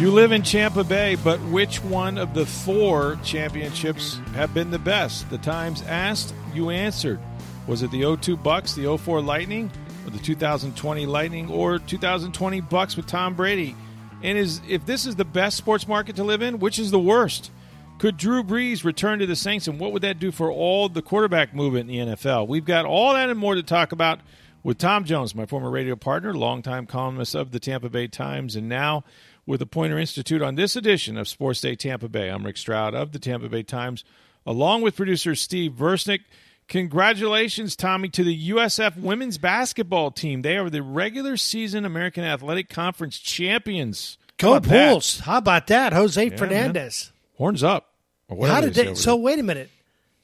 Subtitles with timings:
[0.00, 4.78] You live in Tampa Bay, but which one of the four championships have been the
[4.78, 5.28] best?
[5.28, 7.20] The Times asked, you answered.
[7.66, 9.70] Was it the 02 Bucks, the 04 Lightning,
[10.06, 13.76] or the 2020 Lightning, or 2020 Bucks with Tom Brady?
[14.22, 16.98] And is if this is the best sports market to live in, which is the
[16.98, 17.50] worst?
[17.98, 21.02] Could Drew Brees return to the Saints, and what would that do for all the
[21.02, 22.48] quarterback movement in the NFL?
[22.48, 24.20] We've got all that and more to talk about
[24.62, 28.66] with Tom Jones, my former radio partner, longtime columnist of the Tampa Bay Times, and
[28.66, 29.04] now
[29.50, 32.28] with the Poynter Institute on this edition of Sports Day Tampa Bay.
[32.28, 34.04] I'm Rick Stroud of the Tampa Bay Times,
[34.46, 36.20] along with producer Steve Versnick.
[36.68, 40.42] Congratulations, Tommy, to the USF women's basketball team.
[40.42, 44.18] They are the regular season American Athletic Conference champions.
[44.38, 44.90] Go How about that?
[44.90, 45.18] Bulls!
[45.18, 47.10] How about that, Jose Yeah, Fernandez?
[47.36, 47.92] Horns up.
[48.30, 48.94] How did they?
[48.94, 49.22] So there.
[49.22, 49.68] wait a minute.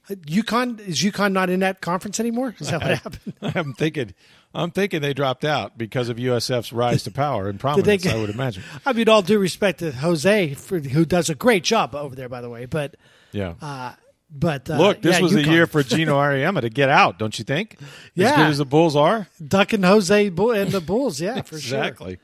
[0.09, 2.55] UConn is UConn not in that conference anymore?
[2.61, 3.35] Is that what happened?
[3.43, 4.15] I'm thinking,
[4.57, 8.03] I'm thinking they dropped out because of USF's rise to power and prominence.
[8.03, 8.63] get- I would imagine.
[8.87, 12.29] I mean, all due respect to Jose, for, who does a great job over there,
[12.29, 12.67] by the way.
[12.67, 12.97] But
[13.33, 13.55] Yeah.
[14.31, 15.47] but uh, Look, this yeah, was a UConn.
[15.53, 17.77] year for Geno Auriemma to get out, don't you think?
[17.81, 18.37] As Yeah.
[18.37, 19.29] good as the Bulls are.
[19.47, 21.21] ducking Jose Bull and the Bulls.
[21.21, 21.79] Yeah, for sure.
[21.79, 22.19] exactly.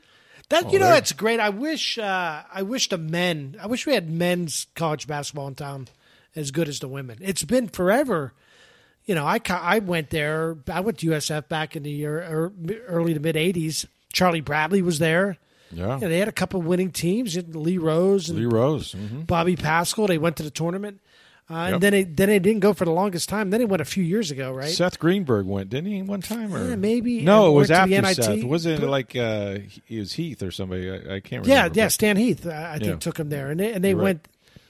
[0.49, 1.39] That you Oh, know, there- it's great.
[1.39, 3.55] I wish uh, I wish the men.
[3.61, 5.87] I wish we had men's college basketball in town
[6.35, 7.17] as good as the women.
[7.21, 8.33] It's been forever.
[9.05, 10.55] You know, I I went there.
[10.71, 12.53] I went to USF back in the year er,
[12.87, 13.85] early to mid '80s.
[14.13, 15.37] Charlie Bradley was there.
[15.71, 15.97] Yeah.
[15.99, 17.35] Yeah, they had a couple winning teams.
[17.55, 18.91] Lee Rose and Lee Rose.
[18.93, 20.07] hmm Bobby Paschal.
[20.07, 21.01] They went to the tournament,
[21.49, 21.73] uh, Yep.
[21.73, 23.49] and then it then they didn't go for the longest time.
[23.49, 24.69] Then it went a few years ago, right?
[24.69, 26.53] Seth Greenberg went, didn't he, one time?
[26.55, 27.21] Or Yeah, maybe.
[27.23, 28.21] No, it was went after.
[28.21, 28.43] Seth.
[28.43, 30.89] Wasn't it But- like uh, he- it was Heath or somebody?
[30.91, 31.49] I, I can't remember.
[31.49, 31.87] Yeah, yeah.
[31.89, 32.95] Stan Heath, I I think, Yeah.
[32.97, 34.03] took him there, and they, and they You're right.
[34.03, 34.27] went.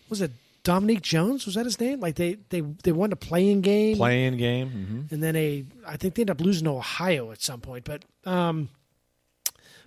[0.09, 0.31] Was it
[0.63, 1.46] Dominique Jones?
[1.46, 2.00] Was that his name?
[2.00, 4.69] Like they they they won a playing game, Playing game.
[4.69, 7.84] hmm and then they I think they ended up losing to Ohio at some point.
[7.85, 8.69] But um,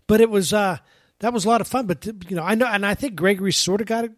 [0.07, 0.79] but it was uh
[1.21, 1.87] that was a lot of fun.
[1.87, 4.13] But you know, I know, and I think Gregory sort of got it.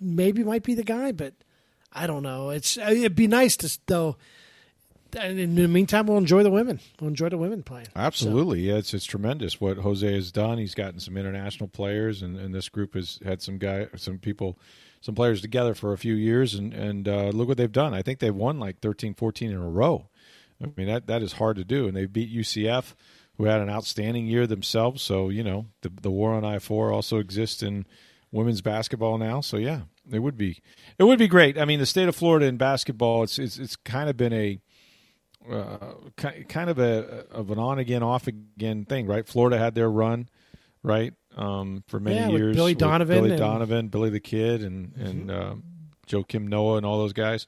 [0.00, 1.34] Maybe might be the guy, but
[1.92, 2.50] I don't know.
[2.50, 4.16] It's uh, it'd be nice to though.
[5.16, 6.80] And in the meantime, we'll enjoy the women.
[7.00, 7.86] We'll enjoy the women playing.
[7.94, 10.58] Absolutely, yeah, it's it's tremendous what Jose has done.
[10.58, 14.58] He's gotten some international players, and, and this group has had some guy, some people,
[15.04, 17.92] some players together for a few years, and and uh, look what they've done.
[17.92, 20.08] I think they've won like 13, 14 in a row.
[20.62, 22.94] I mean that that is hard to do, and they beat UCF,
[23.36, 25.02] who had an outstanding year themselves.
[25.02, 27.84] So you know the the war on I four also exists in
[28.32, 29.42] women's basketball now.
[29.42, 30.62] So yeah, it would be
[30.98, 31.58] it would be great.
[31.58, 34.58] I mean, the state of Florida in basketball, it's it's it's kind of been a
[35.52, 35.76] uh,
[36.16, 39.28] kind of a of an on again off again thing, right?
[39.28, 40.30] Florida had their run,
[40.82, 42.56] right, um, for many Yeah, years.
[42.56, 43.50] Billy Donovan Billy and- Mm-hmm.
[43.52, 45.62] Donovan, Billy the Kid, and and um,
[46.06, 47.46] Joakim Noah, and all those guys.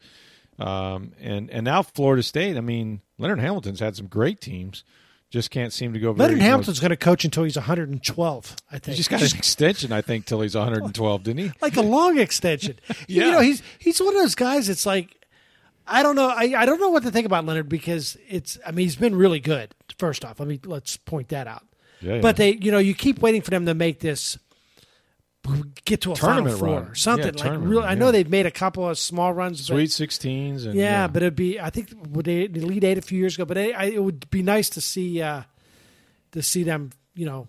[0.58, 2.56] Um, and and now Florida State.
[2.56, 4.84] I mean, Leonard Hamilton's had some great teams,
[5.30, 6.12] just can't seem to go.
[6.12, 8.56] Very, Leonard you know, Hamilton's going to coach until he's 112.
[8.72, 11.52] I think he just got an extension, I think, till he's 112, didn't he?
[11.60, 12.78] like a long extension.
[13.08, 13.26] Yeah.
[13.26, 14.68] You know, he's he's one of those guys.
[14.68, 15.14] It's like
[15.86, 16.28] I don't know.
[16.28, 18.58] I, I don't know what to think about Leonard because it's.
[18.66, 19.74] I mean, he's been really good.
[19.98, 21.64] First off, let me let's point that out.
[22.00, 22.20] Yeah, yeah.
[22.20, 24.38] But they, you know, you keep waiting for them to make this
[25.84, 26.94] get to a Tournament final four, run.
[26.94, 27.80] something Yeah, like real.
[27.80, 28.12] I know yeah.
[28.12, 29.60] they've made a couple of small runs.
[29.68, 31.60] but- Sweet 16s, and yeah, but it'd be.
[31.60, 34.02] I think would they the Elite Eight a few years ago, but I, I, it
[34.02, 35.42] would be nice to see uh,
[36.32, 36.90] to see them.
[37.14, 37.48] You know,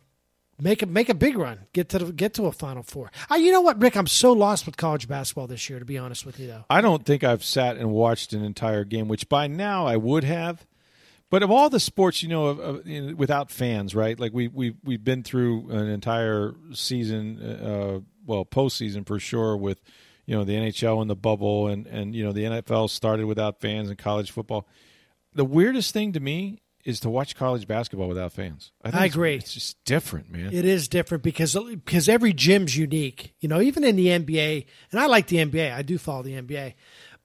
[0.61, 3.11] make a make a big run, get to the, get to a Final Four.
[3.31, 3.97] Uh, you know what, Rick?
[3.97, 5.79] I'm so lost with college basketball this year.
[5.79, 6.65] To be honest with you, though.
[6.69, 10.23] I don't think I've sat and watched an entire game, which by now I would
[10.23, 10.65] have.
[11.29, 14.17] But of all the sports, you know, of, of, you know, without fans, right?
[14.19, 19.81] Like we we we've been through an entire season, uh, well, postseason for sure, with
[20.25, 23.59] you know the NHL and the bubble, and and you know the NFL started without
[23.59, 24.68] fans and college football.
[25.33, 28.71] The weirdest thing to me is to watch college basketball without fans.
[28.81, 29.35] think I it's- agree.
[29.35, 30.53] It's just different, man.
[30.53, 33.33] It is different because because every gym's unique.
[33.41, 35.74] You know, even in the NBA, and I like the NBA.
[35.74, 36.74] I do follow the NBA,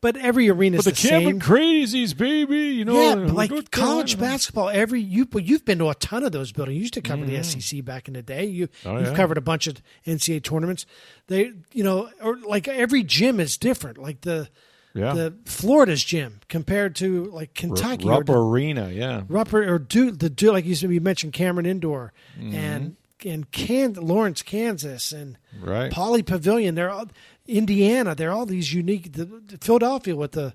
[0.02, 1.56] but every arena is but the the Cameron same.
[1.56, 3.00] Crazies, baby, you know.
[3.00, 6.52] yeah, but like college basketball, every you but you've been to a ton of those
[6.52, 6.74] buildings.
[6.76, 8.44] You used to cover the SEC back in the day.
[8.44, 8.68] You.
[8.84, 9.14] Oh, you've yeah.
[9.14, 10.84] covered a bunch of NCAA tournaments.
[11.28, 13.96] They you know or like every gym is different.
[13.96, 14.48] Like the
[14.94, 15.14] Yeah.
[15.14, 19.22] the Florida's gym compared to like Kentucky Rupp or Arena, yeah.
[19.28, 22.54] Rupp or Duke, the Duke, like you said, you mentioned Cameron Indoor Mm-hmm.
[22.54, 25.90] and and Can, Lawrence, Kansas, and Right.
[25.92, 26.74] Pauley Pavilion.
[26.74, 27.06] They're all
[27.46, 28.14] Indiana.
[28.14, 29.12] They're all these unique.
[29.12, 29.26] The,
[29.60, 30.54] Philadelphia with the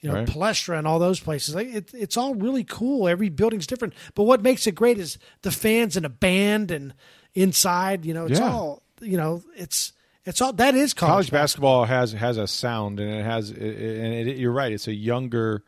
[0.00, 0.28] you know Right.
[0.28, 1.54] Palestra and all those places.
[1.54, 3.08] Like it, it's all really cool.
[3.08, 3.94] Every building's different.
[4.14, 6.94] But what makes it great is the fans and a band and
[7.34, 8.04] inside.
[8.04, 8.50] You know, it's Yeah.
[8.52, 9.42] all you know.
[9.56, 9.92] It's
[10.26, 13.58] it's all that is college, college basketball has has a sound and it has and
[13.60, 15.62] it, you're right it's a younger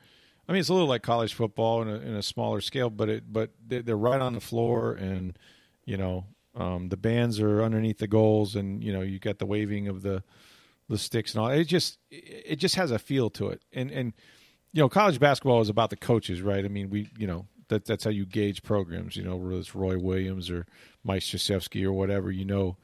[0.49, 3.11] i mean it's a little like college football in a, in a smaller scale but
[3.11, 5.39] it but they're right on the floor and
[5.85, 6.25] you know
[6.57, 10.03] um, the bands are underneath the goals and you know you got the waving of
[10.03, 10.23] the
[10.89, 14.13] the sticks and all it just it just has a feel to it and and
[14.73, 17.85] you know college basketball is about the coaches right i mean we you know that
[17.85, 20.65] that's how you gauge programs you know whether it's roy williams or
[21.03, 22.77] mike Krzyzewski or whatever you know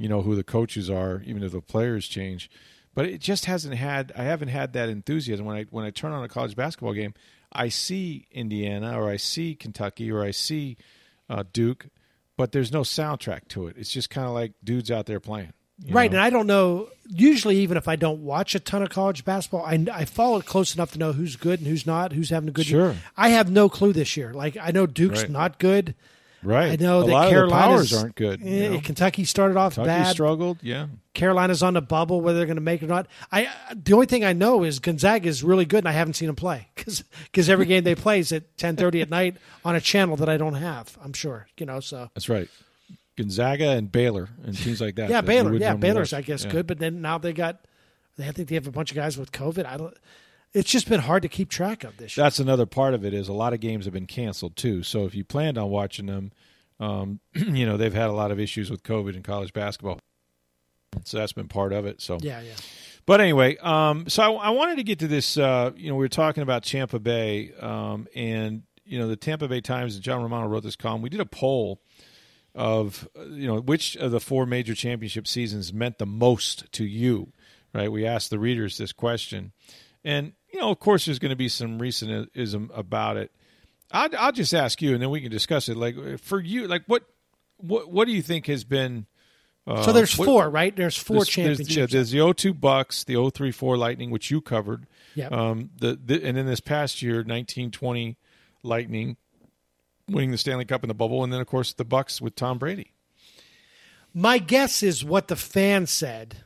[0.00, 2.50] you know who the coaches are, even if the players change.
[2.94, 4.12] But it just hasn't had.
[4.16, 7.12] I haven't had that enthusiasm when I when I turn on a college basketball game.
[7.52, 10.78] I see Indiana or I see Kentucky or I see
[11.28, 11.88] uh, Duke,
[12.40, 13.76] but there's no soundtrack to it.
[13.78, 15.52] It's just kind of like dudes out there playing.
[15.88, 16.18] Right, know?
[16.18, 16.88] and I don't know.
[17.08, 20.44] Usually, even if I don't watch a ton of college basketball, I, I follow it
[20.46, 22.90] close enough to know who's good and who's not, who's having a good Sure.
[22.92, 22.96] year.
[23.16, 24.34] I have no clue this year.
[24.34, 25.30] Like I know Duke's Right.
[25.30, 25.94] not good.
[26.42, 26.72] Right.
[26.72, 28.40] I know a that Carolina's of the powers aren't good.
[28.40, 28.80] you eh, know?
[28.80, 30.12] Kentucky started off Kentucky bad.
[30.12, 30.58] struggled.
[30.62, 33.06] Yeah, Carolina's on the bubble, whether they're going to make it or not.
[33.32, 36.26] I the only thing I know is Gonzaga is really good, and I haven't seen
[36.26, 39.80] them play because every game they play is at ten thirty at night on a
[39.80, 40.96] channel that I don't have.
[41.02, 41.80] I'm sure you know.
[41.80, 42.48] So that's right.
[43.16, 45.10] Gonzaga and Baylor and teams like that.
[45.10, 45.54] yeah, that Baylor.
[45.54, 46.12] Yeah, Baylor's.
[46.12, 46.52] I guess Yeah.
[46.52, 47.58] good, but then now they got.
[48.18, 49.66] I think they have a bunch of guys with COVID.
[49.66, 49.94] I don't.
[50.52, 52.24] It's just been hard to keep track of this year.
[52.24, 54.82] that's another part of it is a lot of games have been canceled too.
[54.82, 56.32] So if you planned on watching them,
[56.80, 60.00] um, you know they've had a lot of issues with COVID in college basketball.
[61.04, 62.00] So that's been part of it.
[62.00, 62.54] So Yeah, yeah.
[63.06, 65.36] but anyway, um, so I, I wanted to get to this.
[65.36, 69.46] Uh, you know, we were talking about Tampa Bay, um, and you know the Tampa
[69.46, 69.94] Bay Times.
[69.94, 71.02] and John Romano wrote this column.
[71.02, 71.80] We did a poll
[72.54, 77.32] of you know which of the four major championship seasons meant the most to you.
[77.72, 77.90] Right?
[77.90, 79.52] We asked the readers this question,
[80.02, 83.30] and you know, of course, there's going to be some recentism about it.
[83.92, 85.76] I'll, I'll just ask you, and then we can discuss it.
[85.76, 87.04] Like for you, like what
[87.56, 89.06] what what do you think has been?
[89.66, 90.74] Uh, So there's what- four, right?
[90.74, 91.74] There's four there's, championships.
[91.92, 94.86] There's, yeah, there's the 02 Bucks, the 034 Lightning, which you covered.
[95.14, 95.32] Yep.
[95.32, 98.16] Um, the, the and then this past year, 1920
[98.62, 99.16] Lightning
[100.08, 102.58] winning the Stanley Cup in the bubble, and then of course the Bucks with Tom
[102.58, 102.92] Brady.
[104.12, 106.38] My guess is what the fan said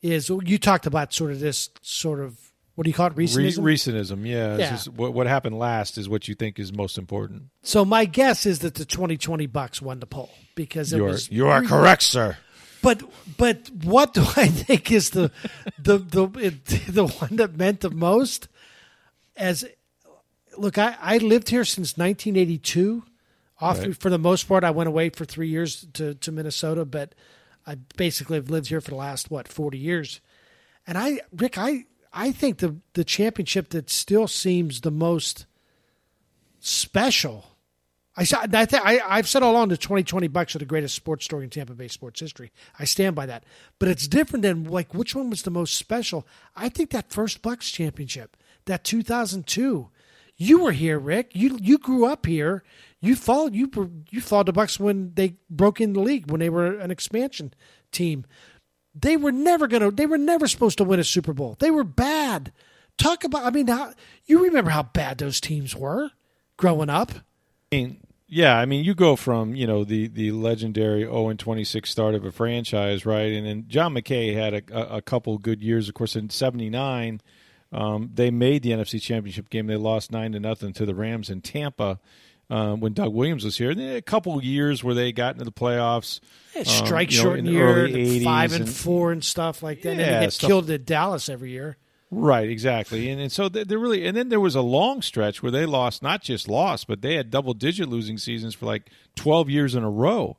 [0.00, 2.38] is you talked about sort of this sort of
[2.74, 3.58] what do you call it Re- recentism?
[3.60, 4.56] recentism, yeah.
[4.56, 4.78] Yeah.
[4.96, 7.44] what, what happened last is what you think is most important.
[7.62, 11.08] so my guess is that the 2020 Bucks won the poll because it You are,
[11.08, 12.36] was you are correct, sir.
[12.82, 13.02] But
[13.38, 15.30] but what do I think is the
[15.78, 18.48] the the it, the one that meant the most?
[19.36, 19.64] As
[20.58, 23.04] look, I, I lived here since 1982.
[23.60, 23.96] Off Right.
[23.96, 27.14] for the most part, I went away for three years to to Minnesota, but
[27.66, 30.20] I basically have lived here for the last what 40 years.
[30.86, 35.46] And I, Rick, I I think the the championship that still seems the most
[36.60, 37.46] special.
[38.16, 38.42] I saw.
[38.52, 41.42] I think I, I've said all along the 2020 Bucks are the greatest sports story
[41.42, 42.52] in Tampa Bay sports history.
[42.78, 43.44] I stand by that.
[43.80, 46.26] But it's different than like which one was the most special.
[46.54, 48.36] I think that first Bucks championship,
[48.66, 49.90] that 2002.
[50.36, 51.30] You were here, Rick.
[51.34, 52.64] You you grew up here.
[53.00, 53.70] You followed you
[54.10, 57.52] you followed the Bucks when they broke in the league when they were an expansion
[57.92, 58.24] team.
[58.94, 59.90] They were never gonna.
[59.90, 61.56] They were never supposed to win a Super Bowl.
[61.58, 62.52] They were bad.
[62.96, 63.44] Talk about.
[63.44, 63.92] I mean, how,
[64.26, 66.10] you remember how bad those teams were
[66.56, 67.10] growing up.
[67.72, 71.38] I mean, yeah, I mean, you go from you know the the legendary 0 and
[71.38, 73.32] 26 start of a franchise, right?
[73.32, 75.88] And then John McKay had a, a, a couple good years.
[75.88, 77.20] Of course, in '79,
[77.72, 79.66] um, they made the NFC Championship game.
[79.66, 81.98] They lost nine to nothing to the Rams in Tampa
[82.50, 83.70] um, when Doug Williams was here.
[83.70, 86.20] And a couple years where they got into the playoffs.
[86.56, 89.90] um, strike you know, short year, the five and, four and stuff like that.
[89.92, 91.76] and Yeah, they get stuff- killed at Dallas every year.
[92.10, 95.42] Right, exactly, and and so they- they're really, and then there was a long stretch
[95.42, 98.84] where they lost, not just lost, but they had double digit losing seasons for like
[99.16, 100.36] twelve years in a row,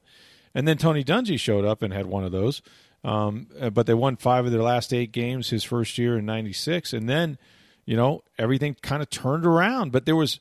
[0.53, 2.61] and then Tony Dungy showed up and had one of those,
[3.03, 6.25] um, uh, but they won five of their last eight games his first year in
[6.25, 7.37] '96, and then,
[7.85, 10.39] you know, everything kind of turned around, but there was,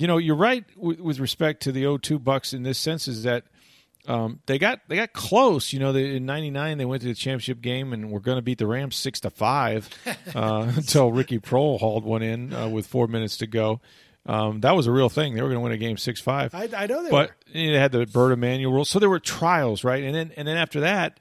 [0.00, 3.24] you know, you're right with, with respect to the 0-2 Bucks in this sense is
[3.24, 3.44] that
[4.08, 5.74] um, they got they got close.
[5.74, 8.42] You know, they, in '99 they went to the championship game and were going to
[8.42, 9.90] beat the Rams six to five
[10.34, 13.80] uh, until Ricky Proehl hauled one in uh, with four minutes to go.
[14.24, 15.34] Um, that was a real thing.
[15.34, 16.54] They were going to win a game six five.
[16.54, 17.52] I, I know they But were.
[17.52, 20.02] they had the Bert Emanuel rule, so there were trials, right?
[20.02, 21.20] And then and then after that,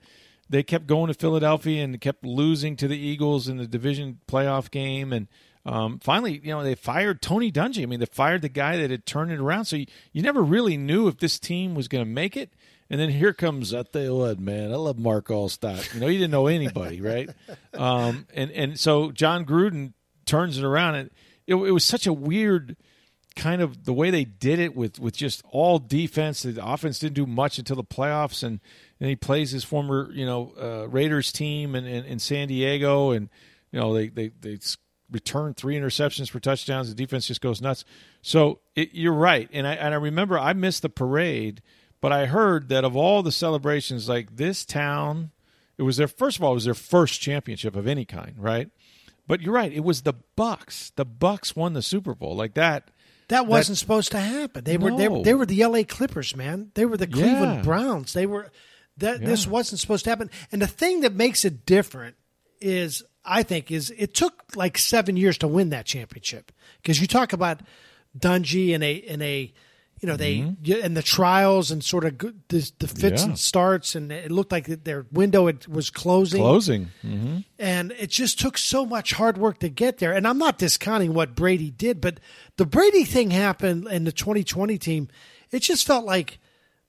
[0.50, 4.72] they kept going to Philadelphia and kept losing to the Eagles in the division playoff
[4.72, 5.12] game.
[5.12, 5.28] And
[5.70, 7.84] um, finally, you know, they fired Tony Dungy.
[7.84, 9.66] I mean, they fired the guy that had turned it around.
[9.66, 12.52] So you, you never really knew if this team was going to make it.
[12.90, 15.94] And then here comes, I tell you what, man, I love Mark Alstott.
[15.94, 17.30] You know, you didn't know anybody, right?
[17.76, 19.94] Um, and, and so Jon Gruden
[20.26, 20.96] turns it around.
[20.96, 21.12] And
[21.46, 22.76] it, it was such a weird
[23.36, 26.42] kind of the way they did it with, with just all defense.
[26.42, 28.42] The offense didn't do much until the playoffs.
[28.42, 28.60] And,
[29.00, 33.12] and he plays his former, you know, uh, Raiders team in, in, in San Diego.
[33.12, 33.30] And,
[33.72, 34.58] you know, they, they, they
[35.12, 36.90] return three interceptions for touchdowns.
[36.90, 37.86] The defense just goes nuts.
[38.22, 39.50] So it, you're right.
[39.52, 41.62] And I, and I remember I missed the parade–
[42.02, 45.32] but I heard that of all the celebrations, like this town,
[45.78, 48.70] it was their first of all, it was their first championship of any kind, right?
[49.28, 50.92] But you're right, it was the Bucks.
[50.96, 52.90] The Bucks won the Super Bowl like that.
[53.28, 54.64] That wasn't that, supposed to happen.
[54.64, 54.98] They were, no.
[54.98, 55.84] they were they were the L.A.
[55.84, 56.72] Clippers, man.
[56.74, 57.62] They were the Cleveland yeah.
[57.62, 58.14] Browns.
[58.14, 58.50] They were
[58.98, 59.22] that.
[59.22, 59.28] Yeah.
[59.28, 60.32] This wasn't supposed to happen.
[60.52, 62.16] And the thing that makes it different
[62.60, 67.08] is, I think, is it took like seven years to win that championship because you
[67.08, 67.62] talk about
[68.18, 69.54] Dungy in a in a
[70.02, 70.84] you know they mm-hmm.
[70.84, 73.30] and the trials and sort of the, the fits yeah.
[73.30, 77.40] and starts and it looked like their window it was closing closing mm-hmm.
[77.58, 81.14] and it just took so much hard work to get there and i'm not discounting
[81.14, 82.20] what brady did but
[82.56, 85.10] the brady thing happened in the 2020 team
[85.52, 86.40] it just felt like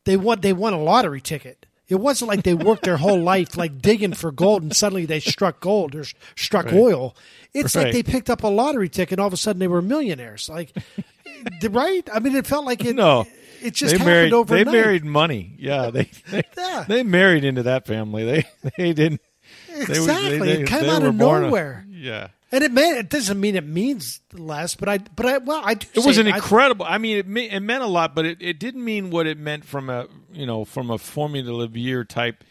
[0.05, 1.60] they won they won a lottery ticket
[1.91, 5.19] it wasn't like they worked their whole life like digging for gold and suddenly they
[5.19, 6.05] struck gold or
[6.37, 6.75] struck right.
[6.75, 7.17] oil.
[7.53, 7.87] It's right.
[7.87, 10.49] like they picked up a lottery ticket and all of a sudden they were millionaires.
[10.49, 10.73] Like,
[11.71, 12.09] right?
[12.13, 12.95] I mean, it felt like it.
[12.95, 13.27] No,
[13.61, 14.67] it just they happened married, overnight.
[14.67, 15.57] They married money.
[15.59, 16.85] Yeah, they they, yeah.
[16.87, 18.25] they married into that family.
[18.25, 19.21] They they didn't.
[19.69, 21.85] Exactly, they, they, it came out of nowhere.
[21.89, 25.39] A, yeah, and it may, it doesn't mean it means less, but I but I
[25.39, 26.85] well I it was an incredible.
[26.89, 29.65] I mean, it it meant a lot, but it, it didn't mean what it meant
[29.65, 32.43] from a you know from a formula of year type.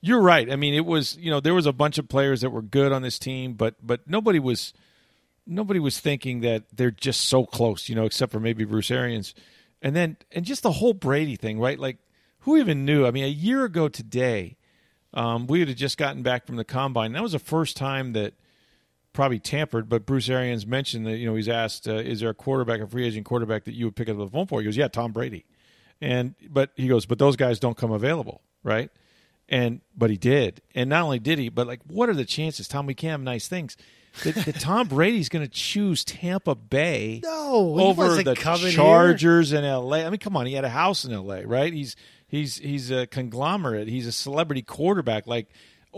[0.00, 0.50] You're right.
[0.50, 2.92] I mean, it was you know there was a bunch of players that were good
[2.92, 4.72] on this team, but but nobody was
[5.46, 7.88] nobody was thinking that they're just so close.
[7.88, 9.34] You know, except for maybe Bruce Arians,
[9.82, 11.78] and then and just the whole Brady thing, right?
[11.78, 11.98] Like
[12.40, 13.06] who even knew?
[13.06, 14.56] I mean, a year ago today,
[15.12, 17.12] um, we had just gotten back from the combine.
[17.12, 18.34] That was the first time that
[19.12, 22.34] probably tampered, but Bruce Arians mentioned that you know he's asked, uh, "Is there a
[22.34, 24.76] quarterback, a free agent quarterback that you would pick up the phone for?" He goes,
[24.76, 25.44] "Yeah, Tom Brady,"
[26.00, 28.90] and but he goes, "But those guys don't come available, right?"
[29.48, 32.68] And but he did, and not only did he, but like, what are the chances,
[32.68, 32.86] Tom?
[32.86, 33.76] We can't have nice things.
[34.24, 39.60] That, that Tom Brady's going to choose Tampa Bay no, over the Chargers here.
[39.60, 40.04] in L.A.
[40.04, 41.72] I mean, come on, he had a house in L.A., right?
[41.72, 41.96] He's
[42.26, 43.88] he's he's a conglomerate.
[43.88, 45.26] He's a celebrity quarterback.
[45.26, 45.48] Like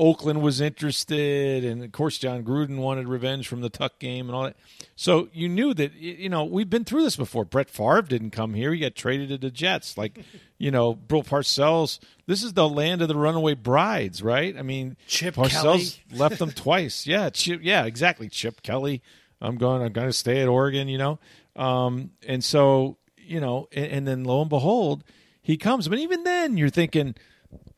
[0.01, 4.35] Oakland was interested, and of course Jon Gruden wanted revenge from the Tuck game and
[4.35, 4.57] all that.
[4.97, 7.45] So you knew that you know we've been through this before.
[7.45, 9.99] Brett Favre didn't come here; he got traded to the Jets.
[9.99, 10.19] Like
[10.59, 11.99] you know, Bill Parcells.
[12.27, 14.57] This is the land of the runaway brides, right?
[14.57, 17.07] I mean, Chip Parcells left them twice.
[17.07, 17.61] Yeah, Chip.
[17.63, 18.31] Yeah, exactly.
[18.31, 19.03] Chip Kelly.
[19.43, 19.83] I'm going.
[19.83, 20.89] I'm going to stay at Oregon.
[20.89, 21.19] You know,
[21.57, 25.05] um, and so you know, and, and then lo and behold,
[25.43, 25.89] he comes.
[25.89, 27.17] But even then, you're thinking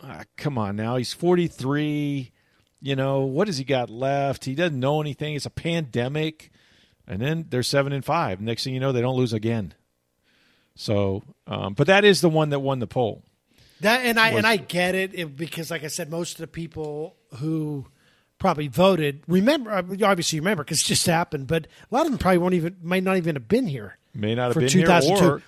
[0.00, 2.32] ah, come on now, he's 43.
[2.80, 4.44] You know, what has he got left?
[4.44, 5.34] He doesn't know anything.
[5.34, 6.50] It's a pandemic.
[7.06, 8.40] And then they're seven and five.
[8.40, 9.74] Next thing you know, they don't lose again.
[10.74, 13.22] So, um, but that is the one that won the poll.
[13.80, 16.46] That and I was, and I get it, because, like I said, most of the
[16.46, 17.86] people who
[18.42, 19.72] probably voted remember.
[19.72, 21.46] Obviously, remember because it just happened.
[21.46, 23.96] But a lot of them probably won't even might not even have been here.
[24.14, 25.42] May not have been here, or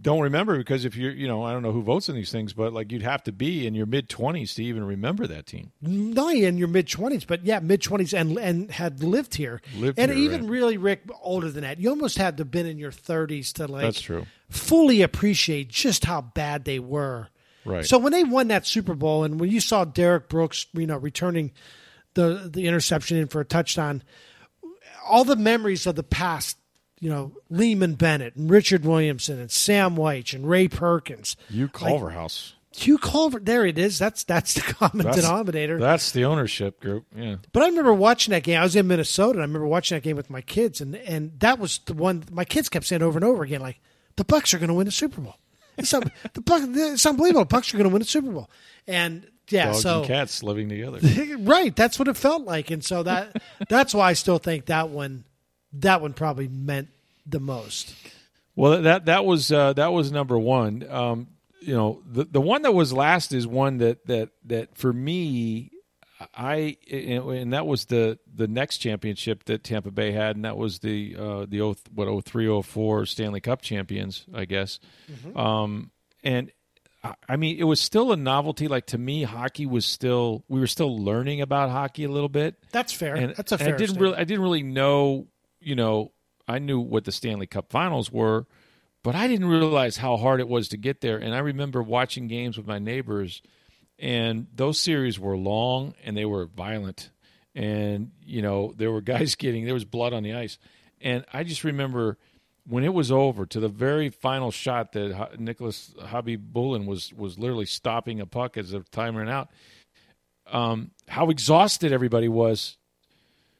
[0.00, 2.52] don't remember because if you're, you know, I don't know who votes in these things,
[2.52, 5.72] but like you'd have to be in your mid twenties to even remember that team.
[5.80, 9.98] Not in your mid twenties, but yeah, mid twenties and and had lived here, lived
[9.98, 10.50] and here, even right.
[10.50, 11.78] really Rick older than that.
[11.78, 15.68] You almost had to have been in your thirties to like that's true fully appreciate
[15.68, 17.28] just how bad they were.
[17.64, 17.84] Right.
[17.84, 20.96] So when they won that Super Bowl, and when you saw Derrick Brooks, you know,
[20.96, 21.52] returning
[22.14, 24.02] the the interception in for a touchdown,
[25.04, 26.58] all the memories of the past
[27.00, 31.36] you know, Leeman Bennett and Richard Williamson and Sam Wyche and Ray Perkins.
[31.48, 32.52] Hugh Culverhouse.
[32.52, 33.98] Like, Hugh Culver, there it is.
[33.98, 35.78] That's that's the common that's, denominator.
[35.78, 37.06] That's the ownership group.
[37.16, 37.36] Yeah.
[37.52, 38.60] But I remember watching that game.
[38.60, 39.38] I was in Minnesota.
[39.38, 42.24] and I remember watching that game with my kids, and and that was the one
[42.30, 43.80] my kids kept saying over and over again, like
[44.16, 45.36] the Bucks are going to win the Super Bowl.
[45.78, 47.42] It's, un- the it's unbelievable.
[47.42, 48.50] The Bucks are going to win the Super Bowl,
[48.86, 50.98] and yeah, Dogs so cats living together.
[51.38, 51.74] right.
[51.74, 55.24] That's what it felt like, and so that that's why I still think that one
[55.74, 56.88] that one probably meant
[57.26, 57.94] the most?
[58.54, 60.86] Well, that that was uh, that was number one.
[60.88, 61.28] Um,
[61.60, 65.70] you know, the the one that was last is one that that that for me,
[66.34, 70.78] I and that was the the next championship that Tampa Bay had, and that was
[70.78, 71.60] the uh, the
[71.92, 74.78] what 03, 04 Stanley Cup champions, I guess.
[75.10, 75.36] Mm-hmm.
[75.36, 75.90] Um,
[76.24, 76.50] and
[77.04, 78.68] I- I mean, it was still a novelty.
[78.68, 82.54] Like to me, hockey was still we were still learning about hockey a little bit.
[82.72, 83.14] That's fair.
[83.16, 83.74] And, That's a and fair.
[83.74, 84.00] I didn't statement.
[84.02, 85.26] really I didn't really know.
[85.66, 86.12] You know,
[86.46, 88.46] I knew what the Stanley Cup Finals were,
[89.02, 91.18] but I didn't realize how hard it was to get there.
[91.18, 93.42] And I remember watching games with my neighbors,
[93.98, 97.10] and those series were long and they were violent,
[97.52, 100.56] and you know there were guys getting there was blood on the ice,
[101.00, 102.16] and I just remember
[102.68, 107.66] when it was over to the very final shot that Nicholas Khabibulin was was literally
[107.66, 109.50] stopping a puck as the time ran out.
[110.46, 112.76] Um, how exhausted everybody was.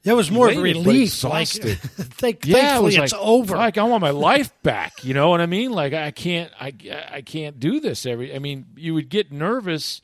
[0.07, 1.25] It was more of a relief.
[1.25, 3.57] Like, thank, Yeah, it thankfully, was it's like, over.
[3.57, 5.05] Like I want my life back.
[5.05, 5.73] You know what I mean?
[5.73, 6.73] Like I can't, I,
[7.11, 8.35] I can't do this every.
[8.35, 10.01] I mean, you would get nervous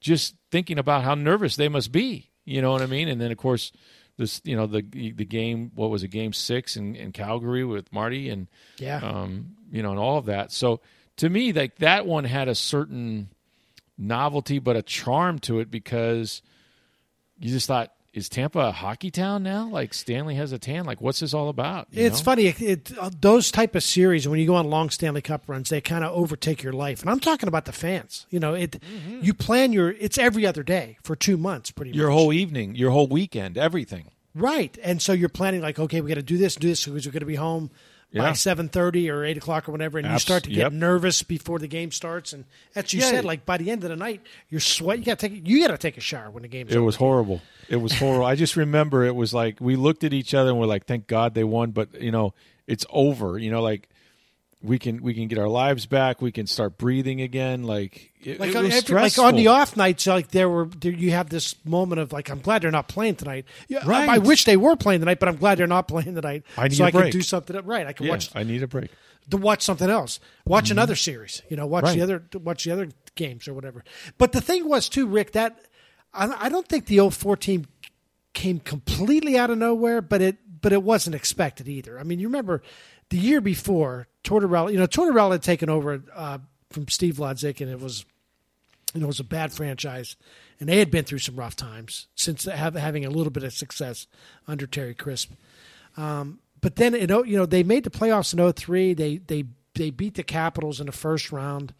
[0.00, 2.30] just thinking about how nervous they must be.
[2.44, 3.08] You know what I mean?
[3.08, 3.72] And then of course,
[4.16, 5.70] this, you know, the the game.
[5.74, 6.08] What was it?
[6.08, 9.00] Game six in, in Calgary with Marty and yeah.
[9.02, 10.50] um, you know, and all of that.
[10.50, 10.80] So
[11.16, 13.28] to me, like that one had a certain
[13.98, 16.42] novelty, but a charm to it because
[17.38, 19.68] you just thought, is Tampa a hockey town now?
[19.68, 20.84] Like Stanley has a tan.
[20.84, 21.88] Like what's this all about?
[21.90, 22.24] You It's know?
[22.24, 22.46] funny.
[22.46, 25.70] It, it, uh, those type of series when you go on long Stanley Cup runs,
[25.70, 27.00] they kind of overtake your life.
[27.00, 28.26] And I'm talking about the fans.
[28.30, 28.72] You know, it.
[28.72, 29.20] Mm-hmm.
[29.22, 29.92] You plan your.
[29.92, 31.96] It's every other day for two months, pretty much.
[31.96, 32.14] Your much.
[32.18, 34.10] whole evening, your whole weekend, everything.
[34.34, 34.76] right.
[34.82, 37.12] And so you're planning like, okay, we got to do this, do this, because we're
[37.12, 37.70] going to be home
[38.14, 40.72] by seven thirty or eight o'clock or whatever, and you start to get yep.
[40.72, 42.32] nervous before the game starts.
[42.32, 43.10] And as you Yeah.
[43.10, 44.98] said, like by the end of the night, you're sweat.
[44.98, 45.46] You got to take.
[45.46, 46.68] You got to take a shower when the game.
[46.68, 46.84] It over.
[46.84, 47.40] was horrible.
[47.68, 48.24] It was horrible.
[48.26, 51.06] I just remember it was like we looked at each other and we're like, "Thank
[51.06, 52.34] God they won," but you know,
[52.66, 53.38] it's over.
[53.38, 53.88] You know, like
[54.62, 56.22] we can we can get our lives back.
[56.22, 57.64] We can start breathing again.
[57.64, 60.92] Like it, like it on every, like on the off nights, like there were there,
[60.92, 63.46] you have this moment of like I'm glad they're not playing tonight.
[63.68, 66.44] Yeah, I- I, wish they were playing tonight, but I'm glad they're not playing tonight.
[66.56, 67.12] I need so a I can break.
[67.12, 67.86] do something right.
[67.86, 68.90] I can Yeah, watch I need a break.
[69.30, 70.72] to watch something else, watch mm-hmm.
[70.72, 71.42] another series.
[71.48, 71.96] You know, watch Right.
[71.96, 73.84] the other watch the other games or whatever.
[74.18, 75.58] But the thing was too, Rick, that
[76.14, 77.66] I, I don't think the O4 team
[78.34, 81.98] came completely out of nowhere, but it but it wasn't expected either.
[81.98, 82.62] I mean, you remember
[83.10, 86.38] the year before Tortorella, you know, Tortorella had taken over uh,
[86.70, 88.06] from Steve Ludzik, and it was
[88.94, 90.16] you know, it was a bad franchise,
[90.60, 93.52] and they had been through some rough times since have, having a little bit of
[93.52, 94.06] success
[94.46, 95.32] under Terry Crisp.
[95.96, 98.94] Um, but then, you know, you know, they made the playoffs in 03.
[98.94, 99.44] They they
[99.74, 101.74] they beat the Capitals in the first round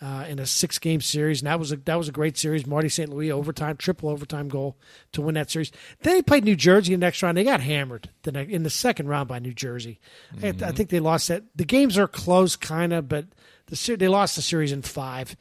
[0.00, 2.66] uh, in a six game series, and that was a that was a great series.
[2.66, 3.10] Marty St.
[3.10, 4.76] Louis overtime, triple overtime goal
[5.12, 5.72] to win that series.
[6.02, 7.36] Then they played New Jersey in the next round.
[7.36, 9.98] They got hammered the ne- in the second round by New Jersey.
[10.42, 11.42] I, I think they lost that.
[11.56, 13.26] The games are close, kind of, but
[13.66, 15.36] the they lost the series in five.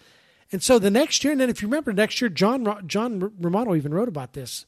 [0.51, 3.75] And so the next year, and then if you remember, next year, John John Romano
[3.75, 4.65] even wrote about this.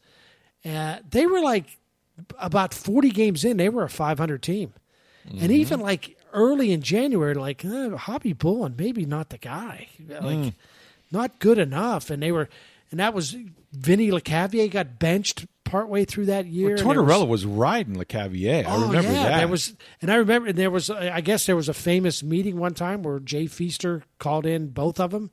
[0.63, 1.77] Uh, they were like
[2.37, 4.73] about 40 games in, they were a 500 team.
[5.39, 9.87] And even like early in January, like eh, Khabibulin, maybe not the guy,
[10.21, 10.53] like
[11.11, 12.09] not good enough.
[12.09, 12.49] And they were,
[12.91, 13.35] and that was
[13.71, 16.75] Vinny Lecavalier got benched partway through that year.
[16.75, 18.65] and there was- was riding Lecavalier.
[18.65, 19.37] I Oh, remember yeah, that.
[19.37, 20.89] There was, and I remember and there was.
[20.89, 24.99] I guess there was a famous meeting one time where Jay Feaster called in both
[24.99, 25.29] of them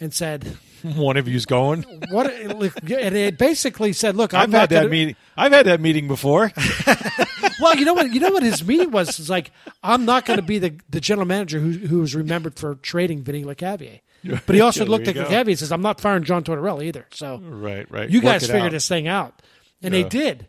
[0.00, 1.82] and said, one of you's going.
[2.10, 5.16] "What?" and it basically said, "Look, I've had that gonna- meeting.
[5.36, 6.50] I've had that meeting before.
[7.60, 8.10] Well, you know what?
[8.14, 9.18] You know what his meeting was?
[9.20, 9.50] It's like
[9.82, 13.22] I'm not going to be the, the general manager who who was remembered for trading
[13.22, 14.00] Vinny Lecavalier.
[14.46, 15.24] But he also Yeah, looked at go.
[15.24, 18.08] Lecavalier and says, "I'm not firing John Tortorella either." So right, right.
[18.08, 18.70] you Work guys figured out.
[18.72, 19.42] this thing out,
[19.82, 20.02] and Yeah.
[20.02, 20.46] they did.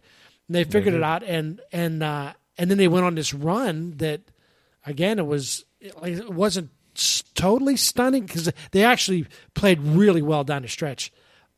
[0.47, 3.95] And they figured it out, and and uh, and then they went on this run
[3.97, 4.21] that,
[4.85, 6.69] again, it was it, wasn't
[7.35, 11.11] totally stunning because they actually played really well down the stretch.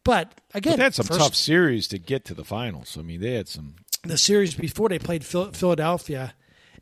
[0.03, 2.97] But again, But they had some tough series to get to the finals.
[2.97, 3.75] I mean, they had some.
[4.03, 6.33] the series before they played Philadelphia,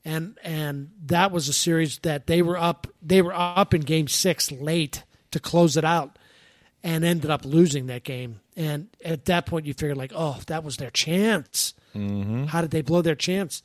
[0.03, 4.07] and and that was a series that they were up they were up in Game
[4.07, 6.17] Six late to close it out,
[6.83, 8.39] and ended up losing that game.
[8.57, 11.73] And at that point, you figured like, oh, that was their chance.
[11.95, 12.45] Mm-hmm.
[12.45, 13.61] How did they blow their chance?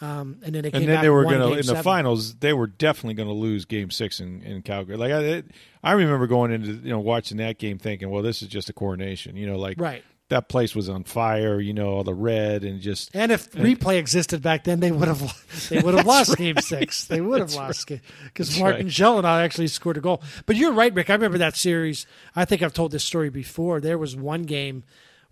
[0.00, 2.34] Um, and then they came And then they were going to in the finals.
[2.36, 4.96] They were definitely going to lose Game Six in, in Calgary.
[4.96, 5.46] Like I, it,
[5.82, 8.72] I remember going into you know watching that game, thinking, well, this is just a
[8.72, 9.36] coronation.
[9.36, 10.04] You know, like Right.
[10.28, 11.58] that place was on fire.
[11.60, 15.08] You know, all the red and just And if replay existed back then, they would
[15.08, 17.06] have they would have lost Game Six.
[17.06, 18.92] They would have lost because Martin right.
[18.94, 20.22] Gelinas actually scored a goal.
[20.46, 21.10] But you're right, Rick.
[21.10, 22.06] I remember that series.
[22.36, 23.80] I think I've told this story before.
[23.80, 24.84] There was one game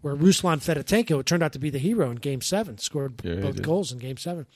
[0.06, 3.60] where Ruslan Fedotenko turned out to be the hero in Game Seven, scored Yeah, both
[3.60, 4.46] goals in Game Seven.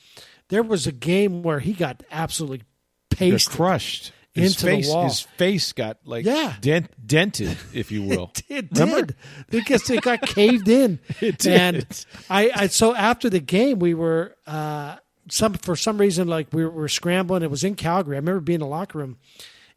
[0.48, 2.62] There was a game where he got absolutely
[3.10, 3.52] pasted.
[3.52, 4.12] crushed.
[4.32, 5.04] His into the face, wall.
[5.08, 6.54] his face got like Yeah.
[6.60, 8.32] dent, dented, if you will.
[8.48, 9.06] It Remember?
[9.06, 9.16] did
[9.50, 11.00] because it got caved in.
[11.20, 11.52] It did.
[11.60, 16.46] And I, I so after the game we were uh, some for some reason like
[16.52, 17.42] we were scrambling.
[17.42, 18.14] It was in Calgary.
[18.16, 19.18] I remember being in the locker room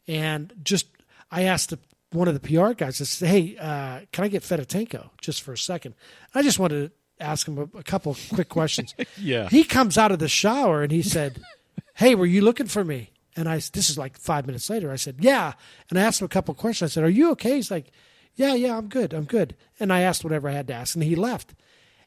[0.06, 0.86] and just
[1.32, 1.78] I asked the
[2.14, 5.52] one of the PR guys and said, "Hey, uh, can I get Fedotenko just for
[5.52, 5.94] a second?
[6.34, 8.94] I just wanted to ask him a, a couple quick questions.
[9.16, 9.48] Yeah.
[9.48, 11.42] He comes out of the shower and he said,
[11.94, 14.90] "Hey, were you looking for me?" And I this is like five minutes later.
[14.92, 15.52] I said, "Yeah,"
[15.90, 16.90] and I asked him a couple questions.
[16.90, 17.90] I said, "Are you okay?" He's like,
[18.34, 21.04] "Yeah, yeah, I'm good, I'm good." And I asked whatever I had to ask, and
[21.04, 21.54] he left.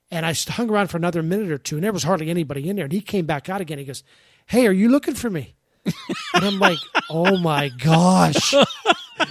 [0.10, 2.78] And I hung around for another minute or two, and there was hardly anybody in
[2.78, 2.86] there.
[2.86, 3.78] And he came back out again.
[3.78, 4.04] He goes,
[4.46, 8.54] "Hey, are you looking for me?" and I'm like, "Oh my gosh."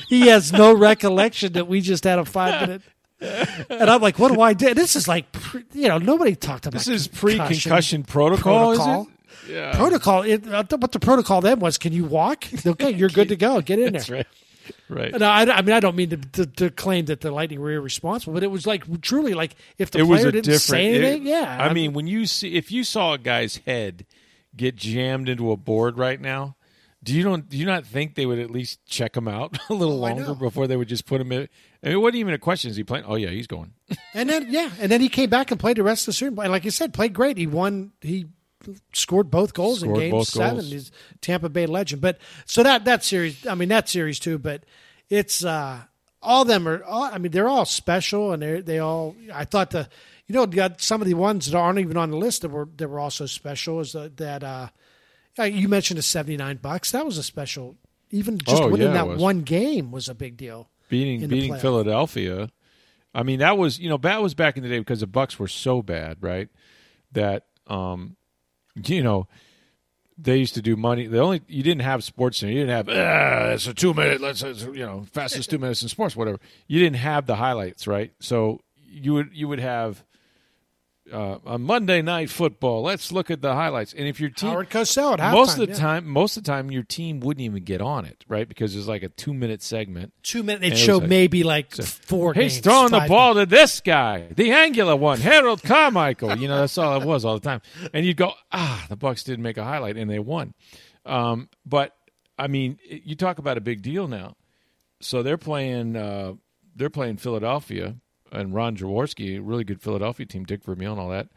[0.09, 2.83] He has no recollection that we just had a five minute.
[3.71, 4.75] And I'm like, what do I do?
[4.75, 9.03] This is like, pre- you know, nobody talked about This is pre-concussion protocol, protocol.
[9.03, 9.53] is it?
[9.55, 9.75] Yeah.
[9.75, 10.23] Protocol.
[10.23, 12.45] It, uh, what the protocol then was, can you walk?
[12.67, 13.63] Okay, you're good to go.
[13.63, 14.05] Get in there.
[14.11, 14.27] Right.
[14.91, 15.19] Right.
[15.19, 17.71] No, I, I mean, I don't mean to, to, to claim that the Lightning were
[17.73, 20.61] irresponsible, but it was like truly like if the it was player a didn't different.
[20.63, 21.57] say it- anything, yeah.
[21.59, 24.05] I mean, when you see if you saw a guy's head
[24.55, 26.57] get jammed into a board right now,
[27.07, 29.73] do you don't do you not think they would at least check him out a
[29.75, 31.49] little Oh, longer before they would just put him in?
[31.83, 32.71] I mean, it wasn't even a question.
[32.71, 33.05] Is he playing?
[33.07, 33.73] Oh yeah, he's going.
[34.15, 36.37] And then yeah, and then he came back and played the rest of the series.
[36.39, 37.37] And like you said, played great.
[37.39, 37.93] He won.
[38.01, 38.27] He
[38.93, 40.55] scored both goals Scored in game seven.
[40.57, 40.71] goals.
[40.71, 40.91] He's
[41.21, 42.03] Tampa Bay legend.
[42.03, 44.39] But so that that series, I mean that series too.
[44.39, 44.65] But
[45.09, 45.83] it's uh
[46.23, 46.83] all them are.
[46.83, 49.15] All, I mean they're all special, and they they all.
[49.33, 49.89] I thought the
[50.27, 52.69] you know got some of the ones that aren't even on the list that were
[52.79, 53.81] that were also special.
[53.81, 54.69] Is that, that uh,
[55.45, 56.91] you mentioned a seventy nine bucks.
[56.93, 57.77] That was a special.
[58.11, 60.71] Even just Oh, winning yeah, that one game was a big deal.
[60.89, 61.61] beating beating playoff.
[61.61, 62.51] Philadelphia.
[63.15, 65.39] I mean, that was you know that was back in the day because the Bucks
[65.39, 66.49] were so bad, right?
[67.13, 68.17] That um,
[68.85, 69.27] you know
[70.19, 71.07] they used to do money.
[71.07, 72.53] The only you didn't have Sports Center.
[72.53, 74.21] You didn't have ah, it's a two minute.
[74.21, 76.39] Let's you know fastest two minutes in sports, whatever.
[76.69, 78.13] You didn't have the highlights, right?
[78.21, 80.05] So you would you would have.
[81.13, 83.93] Uh, on Monday night football, let's look at the highlights.
[83.93, 85.79] And if your team, Howard Cosell at most of the yeah.
[85.79, 88.49] time, most of the time, your team wouldn't even get on it, right?
[88.49, 90.13] Because it's like a two minute segment.
[90.25, 90.65] two minutes.
[90.65, 92.35] And It it showed like- maybe like four.
[92.35, 96.37] He's games, throwing the five ball to this guy, the angular one, Harold Carmichael.
[96.39, 97.61] You know, that's all it was all the time.
[97.95, 100.55] And you'd go, ah, the Bucks didn't make a highlight, and they won.
[101.05, 101.95] Um, but
[102.37, 104.35] I mean, you talk about a big deal now.
[105.01, 106.33] So they're playing, uh,
[106.75, 107.97] they're playing Philadelphia
[108.33, 111.29] and Ron Jaworski, a really good Philadelphia team, Dick Vermeil and all that,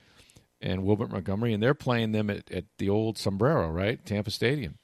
[0.62, 4.75] and Wilbert Montgomery, and they're playing them at, at the old Sombrero, right, Tampa Stadium,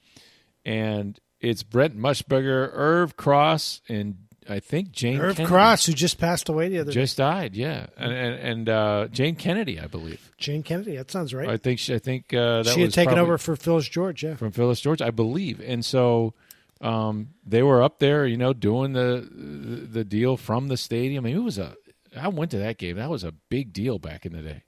[0.64, 4.16] and it's Brent Musburger, Irv Cross, and
[4.48, 7.00] I think Jane Irv Kennedy Cross, who just passed away the other day.
[7.00, 7.54] just died.
[7.54, 10.32] Yeah, and and, and uh, Jayne Kennedy, I believe.
[10.38, 10.96] Jayne Kennedy.
[10.96, 11.48] That sounds right.
[11.48, 14.22] I think she, I think uh, that she had taken over for Phyllis George.
[14.22, 14.36] Yeah.
[14.36, 16.34] from Phyllis George, I believe, and so
[16.80, 19.28] um, they were up there, you know, doing the
[19.90, 21.24] the deal from the stadium.
[21.24, 21.76] I mean, it was a.
[22.16, 22.96] I went to that game.
[22.96, 24.62] That was a big deal back in the day.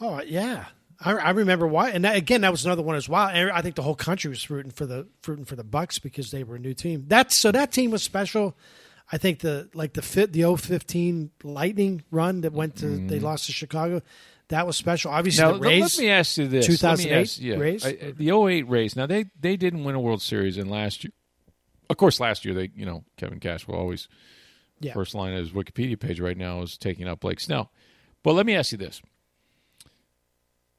[0.00, 0.66] Oh yeah.
[1.04, 3.26] I, I remember why, and that, again, that was another one as well.
[3.26, 6.30] And I think the whole country was rooting for the rooting for the Bucks because
[6.30, 7.06] they were a new team.
[7.08, 8.56] That's so that team was special.
[9.10, 13.46] I think the like the fit the 015 Lightning run that went to they lost
[13.46, 14.00] to Chicago,
[14.48, 15.10] that was special.
[15.10, 15.60] Obviously, Mm-hmm.
[15.62, 15.98] Now, Rays.
[15.98, 17.84] let me ask you this: 2008 ask- yeah, Rays?
[17.84, 18.94] I- the 08 Rays.
[18.94, 21.12] Now they they didn't win a World Series in last year.
[21.90, 24.06] Of course, last year they, you know, Kevin Cash will always
[24.82, 24.92] yeah.
[24.92, 27.70] first line of his Wikipedia page right now is taking out Blake Snell.
[28.22, 29.02] But let me ask you this: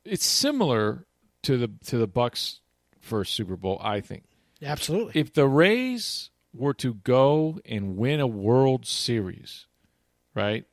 [0.05, 1.05] It's similar
[1.43, 2.59] to the to the Bucks
[2.99, 4.23] first Super Bowl, I think.
[4.61, 5.19] Absolutely.
[5.19, 9.67] If the Rays were to go and win a World Series,
[10.33, 10.65] right?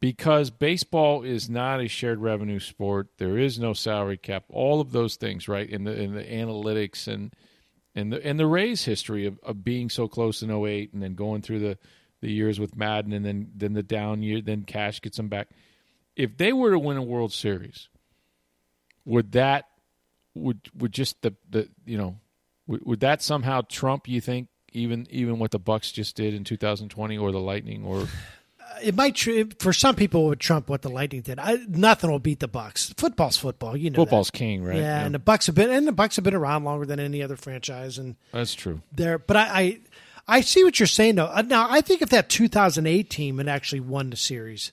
[0.00, 4.44] Because baseball is not a shared revenue sport, there is no salary cap.
[4.48, 5.68] All of those things, right?
[5.68, 7.32] In the in the analytics and
[7.94, 11.14] and the and the Rays history of, of being so close in 08 and then
[11.14, 11.78] going through the,
[12.22, 15.48] the years with Maddon and then then the down year, then Cash gets them back.
[16.16, 17.88] If they were to win a World Series,
[19.04, 19.66] would that
[20.34, 22.16] would would just the the you know
[22.66, 26.44] would, would that somehow trump you think even even what the Bucks just did in
[26.44, 28.06] 2020 or the Lightning or uh,
[28.82, 31.38] it might tr- for some people it would trump what the Lightning did.
[31.38, 32.94] I, nothing will beat the Bucks.
[32.96, 33.96] Football's football, you know.
[33.96, 34.02] that.
[34.02, 34.76] football's king, right?
[34.76, 37.22] Yeah, and the Bucks have been and the Bucks have been around longer than any
[37.22, 38.80] other franchise, and that's true.
[38.92, 39.18] they're.
[39.18, 39.80] But I, I,
[40.28, 41.26] I see what you're saying though.
[41.26, 44.72] Uh, Now I think if that 2008 team had actually won the series,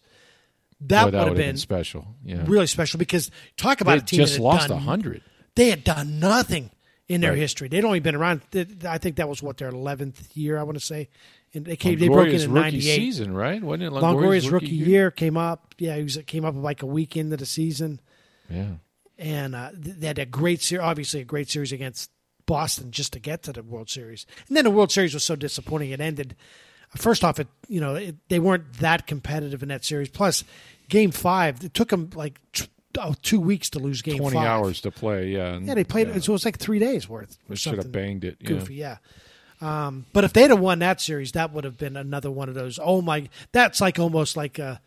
[0.81, 2.07] that, Boy, would that have would've been, special.
[2.23, 5.21] Yeah, really special because talk about they a team just that lost hundred.
[5.55, 6.71] They had done nothing
[7.07, 7.39] in their Right.
[7.39, 7.67] history.
[7.67, 8.41] They'd only been around.
[8.87, 10.57] I think that was what their 11th year.
[10.57, 11.09] I want to say,
[11.53, 11.97] and they came.
[11.99, 12.95] They broke in in rookie '98.
[12.95, 13.61] season, right?
[13.61, 14.03] Wasn't it Longoria's
[14.45, 15.09] Longoria's rookie year?
[15.11, 15.73] came up.
[15.79, 17.99] Yeah, he was came up like a week into the season,
[18.49, 18.73] Yeah,
[19.17, 20.83] and uh, they had a great series.
[20.83, 22.11] Obviously, a great series against
[22.49, 24.25] Boston just to get to the World Series.
[24.47, 25.91] And then the World Series was so disappointing.
[25.91, 26.35] It ended.
[26.97, 30.09] First off, it you know it, they weren't that competitive in that series.
[30.09, 30.43] Plus,
[30.89, 32.39] Game Five, it took them like
[32.97, 34.47] oh, two weeks to lose Game twenty Five.
[34.47, 35.27] hours to play.
[35.29, 36.07] Yeah, and- Yeah, they played.
[36.07, 36.19] yeah.
[36.19, 37.37] So it was like three days worth.
[37.45, 38.43] or They should have banged it.
[38.43, 38.97] Goofy, yeah.
[39.61, 42.55] Um, but if they'd have won that series, that would have been another one of
[42.55, 42.79] those.
[42.81, 44.79] Oh my, that's like almost like a,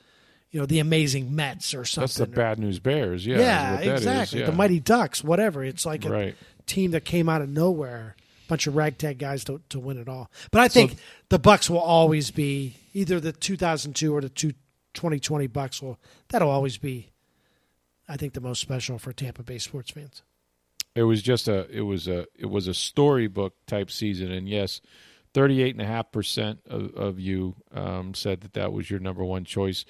[0.51, 2.03] you know, the amazing Mets or something.
[2.07, 3.25] That's the bad news Bears.
[3.27, 4.41] Yeah, Yeah, that is, exactly.
[4.41, 4.47] yeah.
[4.47, 5.63] The Mighty Ducks, whatever.
[5.63, 6.37] It's like a Right.
[6.67, 8.17] Team that came out of nowhere,
[8.49, 10.31] bunch of ragtag guys to to win it all.
[10.51, 10.97] But I think
[11.29, 14.53] the Bucks will always be either the 2002 or the two,
[14.95, 15.99] 2020 Bucks will
[16.29, 17.11] that'll always be
[18.09, 20.23] I think the most special for Tampa Bay sports fans.
[20.95, 24.81] it was just a it was a it was a storybook type season and yes
[25.35, 29.87] 38.5% of, of you um, said that that was your number one choice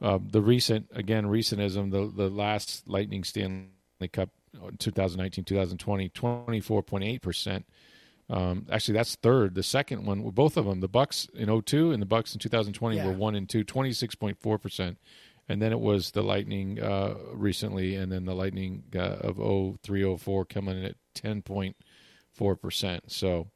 [0.00, 3.68] um, the recent again recentism the the last lightning stanley
[4.10, 4.30] cup
[4.78, 7.64] 2019-2020 24.8%
[8.30, 12.02] um, actually that's third the second one both of them the bucks in 02 and
[12.02, 13.06] the bucks in 2020 Yeah.
[13.06, 14.96] were one and two 26.4%
[15.50, 20.44] and then it was the Lightning uh, recently, and then the Lightning uh, of 0304
[20.44, 23.10] coming in at 10.4 percent.
[23.10, 23.46] So,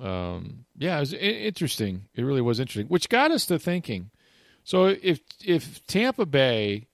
[0.00, 2.04] um, yeah, it was interesting.
[2.14, 4.10] It really was interesting, which got us to thinking.
[4.62, 6.86] So if if Tampa Bay,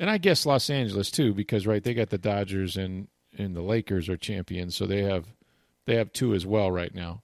[0.00, 3.06] and I guess Los Angeles too, because right they got the Dodgers and
[3.38, 5.26] and the Lakers are champions, so they have
[5.86, 7.22] they have two as well right now.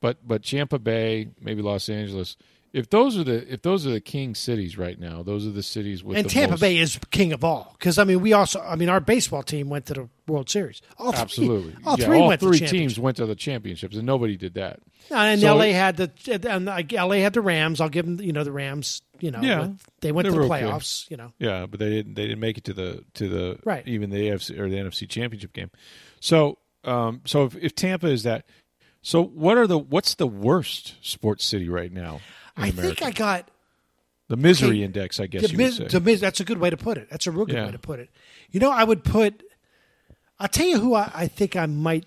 [0.00, 2.36] But but Tampa Bay, maybe Los Angeles.
[2.72, 5.62] If those are the if those are the king cities right now, those are the
[5.62, 8.32] cities with and the Tampa most- Bay is king of all because I mean we
[8.32, 10.80] also I mean our baseball team went to the World Series.
[10.96, 14.06] All three, Absolutely, all Yeah, three all went three teams went to the championships, and
[14.06, 14.78] nobody did that.
[15.10, 17.80] And So LA it- had the and uh, LA had the Rams.
[17.80, 19.02] I'll give them you know the Rams.
[19.22, 19.68] You know Yeah.
[20.00, 20.64] they went They to the were okay.
[20.64, 21.10] playoffs.
[21.10, 22.14] You know Yeah, but they didn't.
[22.14, 23.86] They didn't make it to the to the Right.
[23.86, 25.70] even the AFC or the NFC Championship game.
[26.20, 28.46] So, um, so if, if Tampa is that,
[29.02, 32.20] so what are the what's the worst sports city right now?
[32.56, 32.82] I America?
[32.96, 33.50] think I got
[34.28, 35.18] the misery okay, index.
[35.20, 35.98] I guess the you mis- would say.
[35.98, 37.08] the mis- that's a good way to put it.
[37.10, 37.66] That's a real good Yeah.
[37.66, 38.10] way to put it.
[38.50, 39.42] You know, I would put.
[40.38, 42.06] I'll tell you who I, I think I might.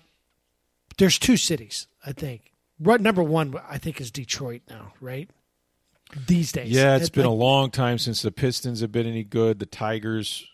[0.98, 1.86] There's two cities.
[2.04, 2.52] I think.
[2.80, 4.92] Right, number one, I think is Detroit now.
[5.00, 5.30] Right.
[6.26, 9.24] These days, yeah, it's It- been a long time since the Pistons have been any
[9.24, 9.58] good.
[9.58, 10.46] The Tigers,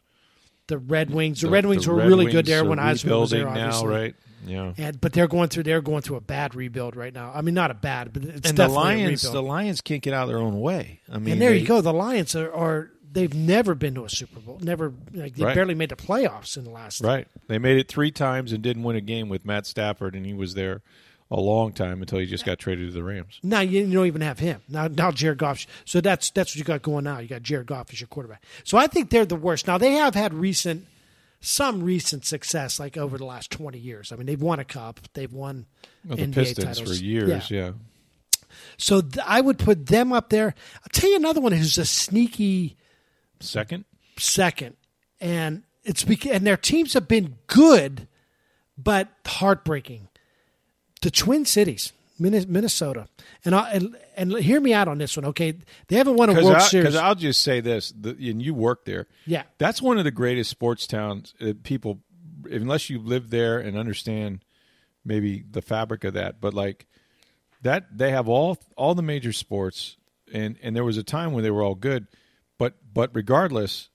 [0.68, 1.40] the Red Wings.
[1.40, 3.44] The, the- Red Wings the were Red really Wings good there when Yzerman was there.
[3.46, 4.14] rebuilding now, right?
[4.46, 4.72] Yeah.
[4.78, 7.30] And but they're going through they're going through a bad rebuild right now.
[7.34, 9.34] I mean, not a bad, but it's and the Lions, rebuild.
[9.44, 11.00] the Lions can't get out of their own way.
[11.12, 11.82] I mean, and there they- you go.
[11.82, 14.58] The Lions are, are they've never been to a Super Bowl.
[14.62, 15.54] Never like they Right.
[15.54, 17.02] barely made the playoffs in the last.
[17.02, 17.28] Right.
[17.48, 20.32] They made it three times and didn't win a game with Matt Stafford, and he
[20.32, 20.80] was there
[21.30, 23.38] a long time until he just got traded to the Rams.
[23.42, 24.60] Now you, don't even have him.
[24.68, 25.66] Now now Jared Goff.
[25.84, 27.18] So that's that's what you got going now.
[27.18, 28.42] You got Jared Goff as your quarterback.
[28.64, 29.66] So I think they're the worst.
[29.66, 30.86] Now they have had recent
[31.40, 34.12] some recent success like over the last 20 years.
[34.12, 35.00] I mean, they've won a cup.
[35.14, 35.66] They've won
[36.06, 36.98] Well, the NBA Pistons titles.
[36.98, 37.72] for years, yeah.
[38.76, 40.54] So th- I would put them up there.
[40.82, 42.76] I'll tell you another one who's a sneaky
[43.42, 43.86] Second,
[44.18, 44.76] second,
[45.18, 48.06] and it's because and their teams have been good,
[48.76, 50.08] but heartbreaking.
[51.02, 53.08] The Twin Cities, Minnesota,
[53.44, 55.54] and I, and and hear me out on this one, okay?
[55.88, 56.94] They haven't won a World because Series.
[56.94, 59.06] I'll just say this: the, and you work there.
[59.26, 59.44] Yeah.
[59.58, 61.34] that's one of the greatest sports towns.
[61.40, 62.00] Uh, people,
[62.50, 64.44] unless you live there and understand
[65.04, 66.86] maybe the fabric of that, but like
[67.62, 69.96] that, they have all all the major sports,
[70.32, 72.06] and and there was a time when they were all good,
[72.58, 73.88] but but regardless,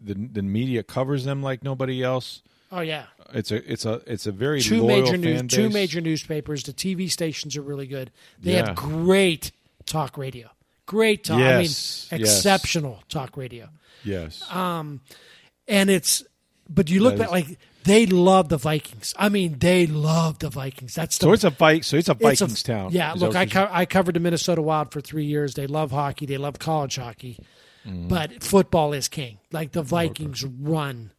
[0.00, 2.42] the the media covers them like nobody else.
[2.76, 6.00] Oh yeah, It's a it's a it's a very two major news, fan two major
[6.00, 6.62] newspapers.
[6.64, 8.10] The TV stations are really good.
[8.40, 8.66] They Yeah.
[8.68, 9.52] have great
[9.86, 10.48] talk radio.
[10.86, 11.38] Great talk.
[11.38, 12.36] Yes, I mean, yes.
[12.36, 13.68] exceptional talk radio.
[14.04, 16.24] Yes, and it's
[16.68, 19.14] but you look That back like they love the Vikings.
[19.18, 20.94] I mean, they love the Vikings.
[20.94, 21.84] That's the so it's a bike.
[21.84, 22.90] So it's a it's Vikings a- town.
[22.92, 25.54] Yeah, Is look, I co- I covered the Minnesota Wild for three years.
[25.54, 26.26] They love hockey.
[26.26, 27.38] They love college hockey,
[27.86, 28.08] Mm-hmm.
[28.08, 29.38] but football is king.
[29.52, 31.10] Like the Vikings run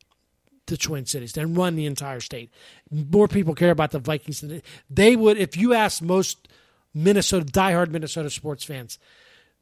[0.67, 2.49] the Twin Cities, they run the entire state.
[2.91, 6.47] More people care about the Vikings than they would if you asked most
[6.93, 8.97] Minnesota diehard Minnesota sports fans.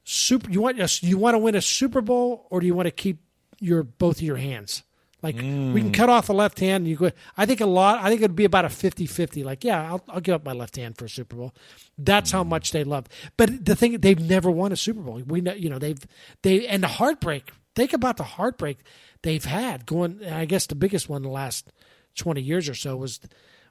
[0.05, 2.87] Super, you want a- you want to win a Super Bowl or do you want
[2.87, 3.19] to keep
[3.59, 4.83] your both of your hands?
[5.21, 5.77] Like we Mm.
[5.77, 6.81] can cut off the left hand.
[6.83, 7.11] And you go.
[7.37, 8.03] I think a lot.
[8.03, 9.41] I think it'd be about a 50-50.
[9.45, 11.53] Like yeah, I'll, I'll give up my left hand for a Super Bowl.
[11.97, 12.33] That's Mm.
[12.33, 13.05] how much they love.
[13.37, 15.21] But the thing, they've never won a Super Bowl.
[15.25, 15.99] We know, you know, they've
[16.41, 17.51] they and the heartbreak.
[17.75, 18.79] Think about the heartbreak
[19.23, 19.86] they've had.
[19.86, 21.71] Going, I guess the biggest one in the last
[22.15, 23.19] twenty years or so was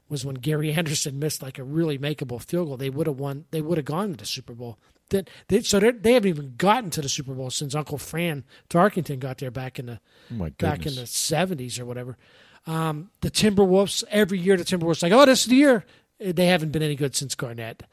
[0.09, 2.77] was when Gary Anderson missed like a really makeable field goal.
[2.77, 3.45] They would have won.
[3.51, 4.77] They would have gone to the Super Bowl.
[5.09, 9.19] That they, so they're- haven't even gotten to the Super Bowl since Uncle Fran Tarkenton
[9.19, 9.99] got there back in the
[10.33, 12.17] Oh, back in the seventies or whatever.
[12.65, 15.85] Um, the Timberwolves every year the Timberwolves like oh this is the year
[16.19, 17.83] they haven't been any good since Garnett.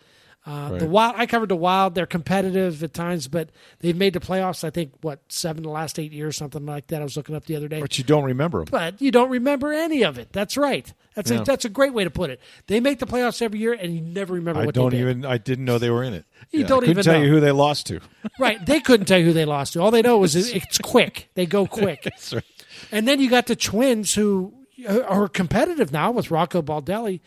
[0.51, 0.81] Uh, Right.
[0.81, 1.95] The Wild, I covered the Wild.
[1.95, 4.65] They're competitive at times, but they've made the playoffs.
[4.65, 7.01] I think what seven the last eight years, something like that.
[7.01, 8.69] I was looking up the other day, But you don't remember them.
[8.71, 10.33] but you don't remember any of it.
[10.33, 10.93] That's right.
[11.15, 11.41] That's Yeah.
[11.43, 12.41] a, that's a great way to put it.
[12.67, 15.03] They make the playoffs every year, and you never remember I what don't they did.
[15.19, 15.25] even.
[15.25, 16.25] I didn't know they were in it.
[16.51, 17.23] You Yeah, don't couldn't even tell know.
[17.25, 18.01] you who they lost to.
[18.39, 18.65] Right.
[18.65, 19.81] They couldn't tell you who they lost to.
[19.83, 21.29] All they know was it- it's quick.
[21.35, 22.03] They go quick.
[22.05, 22.45] That's right.
[22.91, 24.55] And then you got the Twins who
[24.89, 27.21] are competitive now with Rocco Baldelli,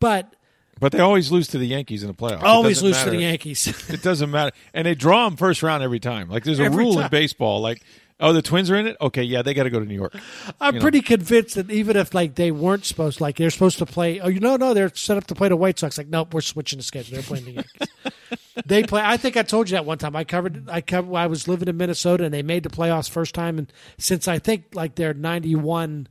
[0.00, 0.34] but
[0.80, 2.42] But they always lose to the Yankees in the playoffs.
[2.42, 3.72] Always lose to the Yankees.
[3.94, 6.28] It doesn't matter, and they draw them first round every time.
[6.28, 7.60] Like there's a Every rule in baseball.
[7.60, 7.82] Like,
[8.18, 8.96] oh, the Twins are in it.
[9.00, 10.16] Okay, yeah, they got to go to New York.
[10.60, 14.20] I'm pretty convinced that even if like they weren't supposed, like they're supposed to play,
[14.20, 15.98] oh, you know, no, they're set up to play the White Sox.
[15.98, 17.14] Like, nope, we're switching the schedule.
[17.14, 17.88] They're playing the Yankees.
[18.66, 19.02] they play.
[19.04, 20.16] I think I told you that one time.
[20.16, 20.68] I covered.
[20.68, 21.14] I covered.
[21.14, 24.38] I was living in Minnesota, and they made the playoffs first time, and since I
[24.38, 26.08] think like they're 91,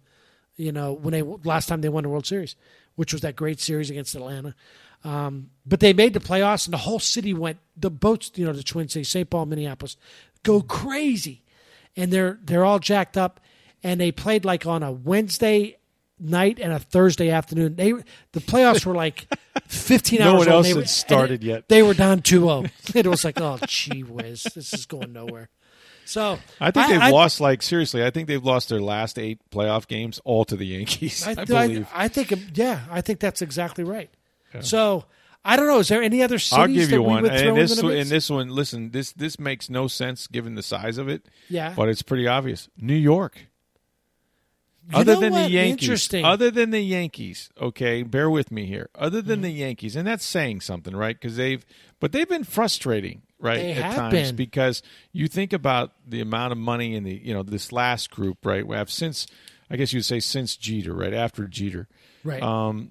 [0.55, 2.55] you know, when they last time they won the World Series,
[2.95, 4.55] which was that great series against Atlanta.
[5.03, 7.57] Um, but they made the playoffs, and the whole city went.
[7.75, 9.29] The boats, you know, the Twin Cities, St.
[9.29, 9.97] Paul, Minneapolis,
[10.43, 11.43] go crazy,
[11.97, 13.39] and they're they're all jacked up.
[13.85, 15.75] And they played like on a Wednesday
[16.17, 17.75] night and a Thursday afternoon.
[17.75, 17.91] They
[18.31, 19.27] the playoffs were like
[19.67, 20.39] 15 No hours.
[20.39, 21.67] one else They had started it- yet.
[21.67, 22.69] They were down 2-0.
[22.95, 25.49] It was like, oh, gee whiz, this is going nowhere.
[26.05, 27.39] So I think they've I, lost.
[27.39, 31.25] Like seriously, I think they've lost their last eight playoff games all to the Yankees.
[31.25, 31.87] I, I, I, believe.
[31.93, 34.09] I think, yeah, I think that's exactly right.
[34.61, 35.05] So
[35.45, 35.79] I don't know.
[35.79, 37.25] Is there any other cities I'll give that you we one.
[37.25, 40.97] And this, in and this one, listen, this this makes no sense given the size
[40.97, 41.27] of it.
[41.49, 41.73] Yeah.
[41.75, 42.69] but it's pretty obvious.
[42.77, 43.47] New York.
[44.89, 45.49] You other than the?
[45.49, 46.25] Yankees, Interesting.
[46.25, 48.89] other than the Yankees, okay, bear with me here.
[48.95, 49.43] Other than Mm-hmm.
[49.43, 51.19] the Yankees, and that's saying something, right?
[51.19, 51.65] Because they've,
[52.01, 54.35] but they've been frustrating, right, They at times been.
[54.35, 58.43] because you think about the amount of money in the, you know, this last group,
[58.45, 58.65] right?
[58.65, 59.27] We have since,
[59.69, 61.87] I guess you'd say since Jeter, right after Jeter,
[62.23, 62.41] Right.
[62.41, 62.89] um,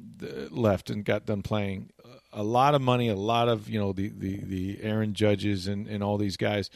[0.51, 1.91] left and got done playing.
[2.35, 5.87] A lot of money, a lot of you know the the the Aaron Judges and
[5.89, 6.71] and all these guys,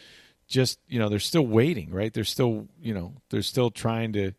[0.49, 2.13] just you know they're still waiting, right?
[2.13, 4.33] They're still you know they're still trying to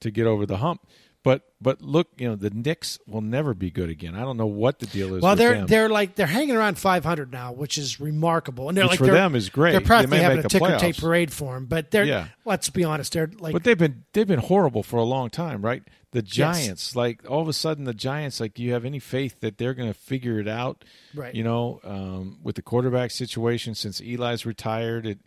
[0.00, 0.86] to get over the hump.
[1.22, 4.14] But but look, you know the Knicks will never be good again.
[4.14, 5.22] I don't know what the deal is.
[5.22, 5.66] well, they're them.
[5.66, 8.68] they're like they're hanging around 500 now, which is remarkable.
[8.70, 9.72] And they're Which like for they're- them is great.
[9.72, 12.28] They're They probably may having make a ticker tape parade for them, but they're Yeah.
[12.46, 15.60] let's be honest, they're like But they've been they've been horrible for a long time,
[15.62, 15.82] right?
[16.12, 19.40] The Giants, like all of a sudden, the Giants, like, do you have any faith
[19.40, 20.84] that they're going to figure it out?
[21.14, 21.32] Right.
[21.34, 25.18] You know, um, with the quarterback situation since Eli's retired, it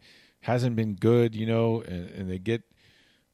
[0.42, 1.36] hasn't been good.
[1.36, 2.64] You know, and, and they get,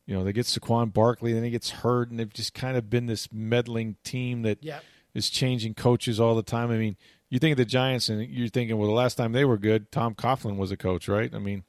[0.10, 2.90] you know, they get Saquon Barkley, then he gets hurt, and they've just kind of
[2.90, 5.24] been this meddling team that is Yep.
[5.32, 6.72] changing coaches all the time.
[6.72, 6.98] I mean,
[7.30, 9.92] you think of the Giants, and you're thinking, well, the last time they were good,
[9.92, 11.32] Tom Coughlin was a coach, right?
[11.32, 11.64] I mean,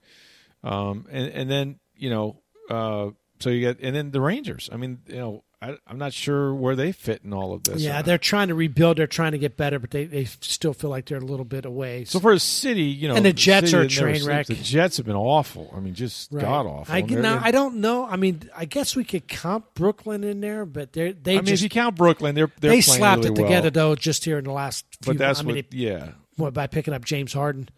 [0.65, 4.71] um, and and then you know, uh, so you get and then the Rangers.
[4.73, 7.83] I mean, you know, I, I'm not sure where they fit in all of this.
[7.83, 10.89] yeah, they're trying to rebuild, they're trying to get better, but they, they still feel
[10.89, 12.05] like they're a little bit away.
[12.07, 14.47] so for a city, you know, And the Jets are a train wreck.
[14.47, 15.71] sleeps, The Jets have been awful.
[15.77, 16.41] I mean, just Right.
[16.43, 16.95] god awful.
[16.95, 18.07] I, now, I don't know.
[18.07, 21.45] I mean, I guess we could count Brooklyn in there, but they're, they I mean,
[21.47, 23.91] just if you count Brooklyn, they're they're they slapped really it together well.
[23.91, 26.13] though just here in the last few But that's I mean, what, it- yeah.
[26.37, 27.69] what, by picking up James Harden.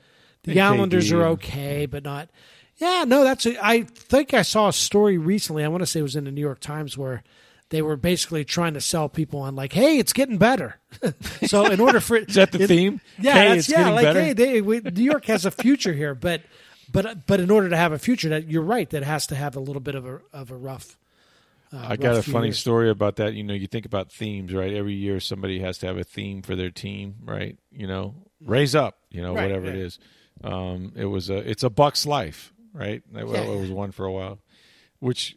[0.45, 2.29] The And Islanders are okay, but not.
[2.77, 3.45] Yeah, no, that's.
[3.47, 5.63] A, I think I saw a story recently.
[5.65, 7.23] I want to say it was in the New York Times where
[7.73, 10.79] they were basically trying to sell people on like, "Hey, it's getting better."
[11.47, 13.01] so in order for Is that the it- theme?
[13.19, 14.23] Yeah, Hey, that's, it's yeah, getting like better?
[14.23, 16.43] hey, they, we, New York has a future here, but
[16.93, 19.57] but but in order to have a future, that you're right, that has to have
[19.57, 20.97] a little bit of a of a rough.
[21.73, 22.59] Uh, I got a funny years.
[22.59, 23.33] story about that.
[23.35, 24.75] You know, you think about themes, right?
[24.75, 27.57] Every year somebody has to have a theme for their team, right?
[27.73, 29.77] You know, raise up, you know, Right, whatever right.
[29.77, 29.99] it is.
[30.45, 33.03] Um, it was a, it's a Buck's life, right?
[33.15, 33.41] That Yeah.
[33.45, 34.39] it was one for a while,
[34.99, 35.35] which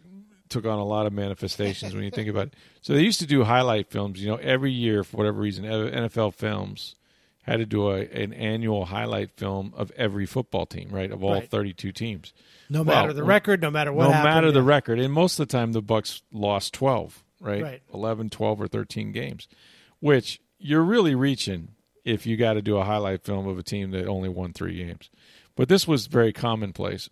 [0.56, 2.54] took on a lot of manifestations when you think about it.
[2.82, 5.66] So they used to do highlight films, you know, every year for whatever reason.
[5.66, 6.96] NFL Films
[7.44, 11.12] had to do a, an annual highlight film of every football team, right?
[11.12, 11.50] Of all Right.
[11.50, 12.34] 32 teams.
[12.70, 14.06] No Well, matter the record, no matter what.
[14.06, 17.62] no happened, matter the record and most of the time the bucks lost 12 right?
[17.62, 17.82] Right.
[17.94, 19.48] 11 12 or 13 games
[20.00, 21.70] which you're really reaching
[22.04, 24.78] if you got to do a highlight film of a team that only won three
[24.78, 25.10] games
[25.56, 27.10] but this was very commonplace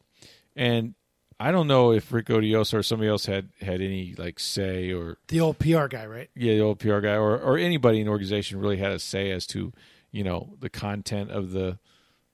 [0.56, 0.96] and
[1.44, 5.18] i don't know if rick odioso or somebody else had had any like say or
[5.28, 6.30] The old PR guy, right?
[6.36, 9.32] yeah, the old PR guy or, or anybody in the organization really had a say
[9.32, 9.74] as to,
[10.12, 11.80] you know, the content of the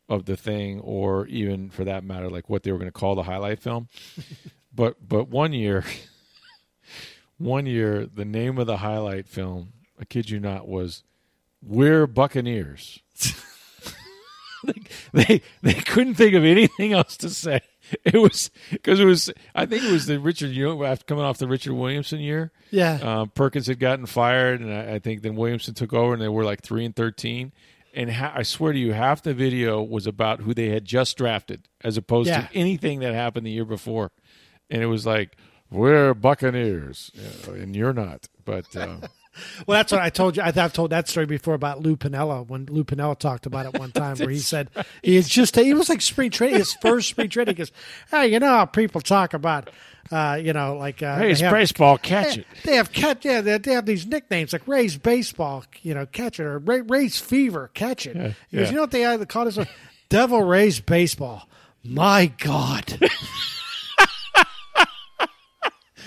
[0.07, 3.15] of the thing or even for that matter, like what they were going to call
[3.15, 3.87] the highlight film.
[4.73, 5.83] but but one year
[7.37, 11.03] one year the name of the highlight film, I kid you not, was
[11.63, 12.99] We're Buccaneers.
[15.13, 17.61] they they couldn't think of anything else to say.
[18.05, 19.31] It was because it was.
[19.55, 20.51] I think it was the Richard.
[20.51, 22.51] You know, after coming off the Richard Williamson year.
[22.71, 22.93] Yeah.
[23.01, 26.27] Um, Perkins had gotten fired, and I, I think then Williamson took over, and they
[26.27, 27.51] were like three and thirteen.
[27.95, 31.17] and ha- I swear to you, half the video was about who they had just
[31.17, 32.41] drafted, as opposed Yeah.
[32.41, 34.11] to anything that happened the year before.
[34.69, 35.35] And it was like,
[35.71, 37.11] "We're Buccaneers,
[37.47, 38.97] and you're not." But uh,
[39.65, 40.43] Well, that's what I told you.
[40.43, 43.91] I've told that story before about Lou Piniella when Lou Piniella talked about it one
[43.91, 44.69] time, where he said
[45.03, 47.55] he is just he was like spring training, his first spring training.
[47.55, 47.71] He goes,
[48.11, 49.69] "Hey, you know how people talk about,
[50.11, 52.47] uh, you know, like uh, they have- baseball, catch they, it.
[52.63, 56.39] They have catch, yeah, they, they have these nicknames like Ray's baseball, you know, catch
[56.39, 58.15] it, or Ray, Ray's fever, catch it.
[58.15, 58.69] he goes, yeah.
[58.69, 59.59] you know what they call this?
[60.09, 61.47] Devil Ray's baseball.
[61.83, 62.99] My God.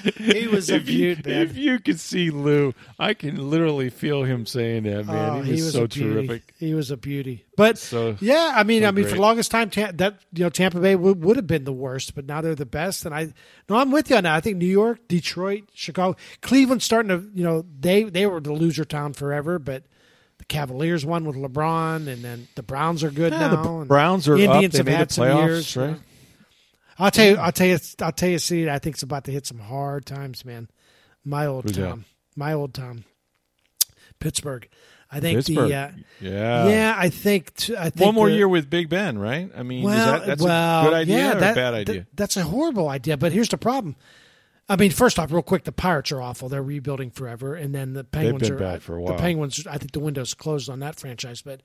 [0.16, 1.42] he was a If you, beaut, man.
[1.42, 5.06] if you could see Lou, I can literally feel him saying that.
[5.06, 6.26] Man, Oh, he was, so a beauty.
[6.26, 6.54] terrific.
[6.58, 7.44] He was a beauty.
[7.56, 10.50] But So- yeah, I mean, so I mean, for the longest time, that you know,
[10.50, 13.04] Tampa Bay would, would have been the worst, but now they're the best.
[13.06, 13.32] And I,
[13.68, 14.34] no, I'm with you on that.
[14.34, 18.52] I think New York, Detroit, Chicago, Cleveland's starting to, you know, they they were the
[18.52, 19.84] loser town forever, but
[20.38, 23.78] the Cavaliers won with LeBron, and then the Browns are good Yeah, now.
[23.80, 24.84] the Browns are Indians up.
[24.86, 25.76] They have had the some years.
[25.76, 25.96] right?
[27.02, 29.32] I'll tell you, I'll tell you, I'll tell you, see, I think it's about to
[29.32, 30.68] hit some hard times, man.
[31.24, 31.82] My old Who's that?
[31.88, 32.04] town,
[32.36, 33.04] my old town,
[34.18, 34.68] Pittsburgh.
[35.10, 35.68] I think Pittsburgh.
[35.68, 35.90] the uh,
[36.20, 36.68] yeah.
[36.68, 39.50] yeah, I think t- I think One more the- year with Big Ben, right?
[39.54, 41.70] I mean, Well, is that, that's well, a good idea yeah, or that- a bad
[41.72, 42.06] that- idea?
[42.14, 43.16] that's a horrible idea.
[43.18, 43.96] But here's the problem.
[44.68, 46.48] I mean, first off, real quick, the Pirates are awful.
[46.48, 49.14] They're rebuilding forever, and then the Penguins are bad for a while.
[49.16, 49.18] The.
[49.20, 51.42] Penguins, I think the window's closed on that franchise.
[51.42, 51.60] But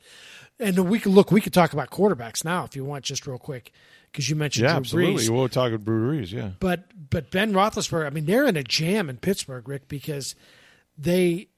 [0.59, 3.37] and we could look, we could talk about quarterbacks now if you want, just real
[3.37, 3.71] quick,
[4.17, 5.23] because you mentioned yeah, Drew absolutely.
[5.25, 5.29] Brees.
[5.29, 6.49] We'll talk about Brew Reeves, yeah.
[6.59, 10.33] But but Ben Roethlisberger, I mean, they're in a jam in Pittsburgh, Rick, because
[10.97, 11.49] they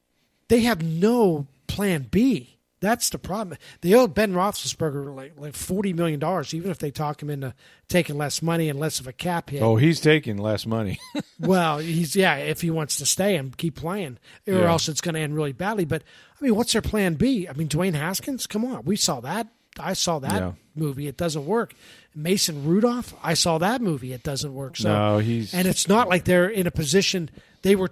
[0.49, 2.57] they have no plan B.
[2.81, 3.57] That's the problem.
[3.79, 7.53] They owe Ben Roethlisberger like like forty million dollars, even if they talk him into
[7.87, 9.61] taking less money and less of a cap hit.
[9.61, 10.99] Oh, he's taking less money.
[11.41, 14.69] Well, he's yeah, if he wants to stay and keep playing, or Yeah.
[14.69, 15.85] else it's going to end really badly.
[15.85, 16.03] But
[16.37, 17.47] I mean, what's their plan B?
[17.47, 19.47] I mean, Dwayne Haskins, come on, we saw that.
[19.79, 20.51] I saw that Yeah.
[20.75, 21.07] movie.
[21.07, 21.73] It doesn't work.
[22.15, 24.13] Mason Rudolph, I saw that movie.
[24.13, 24.77] It doesn't work.
[24.77, 27.29] So, No, he's- and it's not like they're in a position
[27.61, 27.91] they were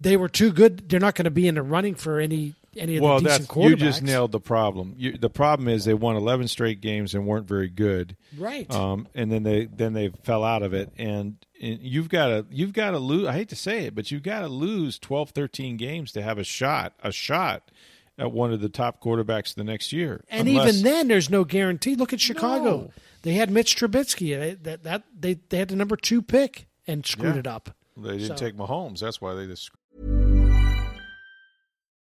[0.00, 0.88] they were too good.
[0.88, 3.48] They're not going to be in the running for any any of well, the decent
[3.48, 3.68] quarterbacks.
[3.70, 4.94] you just nailed the problem.
[4.96, 8.16] You, the problem is they won 11 straight games and weren't very good.
[8.38, 8.68] right.
[8.74, 12.46] Um, and then they then they fell out of it and, and you've got to
[12.50, 15.30] you've got to lose I hate to say it, but you've got to lose 12
[15.30, 17.70] 13 games to have a shot, a shot
[18.18, 20.24] at one of the top quarterbacks the next year.
[20.28, 21.94] and Unless- even then, there's no guarantee.
[21.94, 22.64] Look at Chicago.
[22.64, 22.90] No.
[23.22, 24.38] They had Mitch Trubisky.
[24.38, 27.40] They, that that they they had the number two pick and screwed Yeah.
[27.40, 27.74] it up.
[27.96, 28.98] they didn't so- take Mahomes.
[29.00, 29.70] That's why they just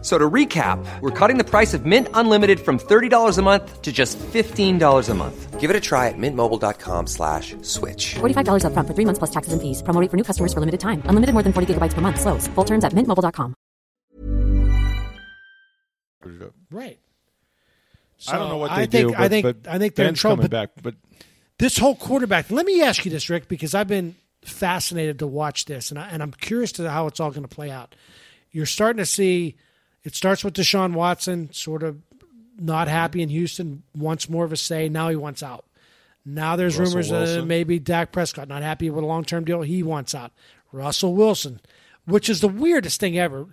[0.00, 3.82] F- So to recap, we're cutting the price of Mint Unlimited from $30 a month
[3.82, 5.58] to just $15 a month.
[5.58, 8.14] Give it a try at mintmobile.com slash switch.
[8.20, 9.82] $45 upfront for three months plus taxes and fees.
[9.82, 11.02] Promo for new customers for limited time.
[11.06, 12.20] Unlimited more than 40 gigabytes per month.
[12.20, 12.46] Slows.
[12.54, 13.54] Full terms at mintmobile.com.
[16.20, 16.54] screwed it up.
[16.70, 16.98] Right.
[18.28, 19.12] I don't know what they I think, do.
[19.14, 20.36] But, I think but I think they're in Ben's trouble.
[20.36, 20.70] coming But back.
[20.82, 20.94] But
[21.58, 22.50] this whole quarterback.
[22.50, 26.08] Let me ask you this, Rick, because I've been fascinated to watch this, and I,
[26.08, 27.94] and I'm curious to how it's all going to play out.
[28.50, 29.56] You're starting to see.
[30.04, 32.00] It starts with Deshaun Watson, sort of
[32.58, 32.96] not mm-hmm.
[32.96, 34.88] happy in Houston, wants more of a say.
[34.88, 35.64] Now he wants out.
[36.24, 37.48] Now there's Russell rumors that Wilson.
[37.48, 39.62] maybe Dak Prescott not happy with a long term deal.
[39.62, 40.32] He wants out.
[40.72, 41.60] Russell Wilson,
[42.04, 43.46] which is the weirdest thing ever.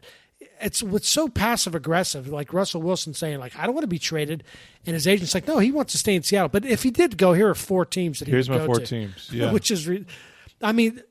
[0.61, 3.99] It's what's so passive aggressive, like Russell Wilson saying, like, I don't want to be
[3.99, 4.43] traded,
[4.85, 6.49] and his agent's like, no, he wants to stay in Seattle.
[6.49, 8.85] But if he did go, here are four teams that he Here's my four to.
[8.85, 9.51] teams, yeah.
[9.51, 10.05] which is, re-
[10.61, 11.01] I mean,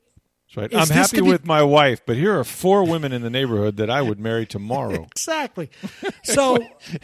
[0.56, 0.72] right.
[0.72, 3.76] Is I'm happy be- with my wife, but here are four women in the neighborhood
[3.76, 5.02] that I would marry tomorrow.
[5.10, 5.70] exactly.
[6.24, 6.56] So,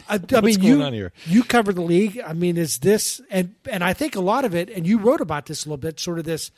[0.09, 2.19] I, I mean, you you cover the league.
[2.25, 5.21] I mean, is this and and I think a lot of it, and you wrote
[5.21, 6.51] about this a little bit, sort of this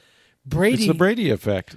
[0.45, 0.83] Brady.
[0.83, 1.75] It's the Brady effect.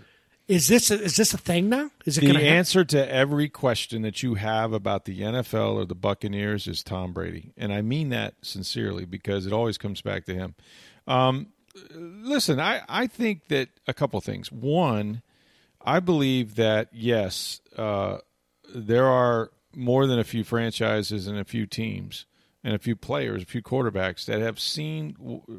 [0.48, 1.90] is this a, is this a thing now?
[2.04, 5.94] Is it The answer to every question that you have about the NFL or the
[5.96, 10.34] Buccaneers is Tom Brady, and I mean that sincerely because it always comes back to
[10.34, 10.54] him.
[11.08, 11.48] Um,
[11.94, 14.50] listen, I, I think that a couple things.
[14.50, 15.22] One,
[15.80, 18.18] I believe that yes, uh,
[18.74, 22.26] there are more than a few franchises and a few teams
[22.64, 25.16] and a few players, a few quarterbacks that have seen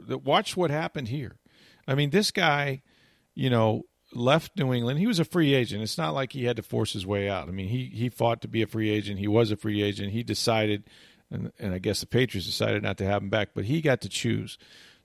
[0.08, 1.38] that watch what happened here.
[1.88, 2.82] I mean, this guy,
[3.34, 5.00] you know, left New England.
[5.00, 5.82] He was a free agent.
[5.82, 7.48] It's not like he had to force his way out.
[7.48, 9.20] I mean, he he fought to be a free agent.
[9.20, 10.12] He was a free agent.
[10.12, 10.84] He decided,
[11.32, 14.02] and, and I guess the Patriots decided not to have him back, but he got
[14.02, 14.58] to choose.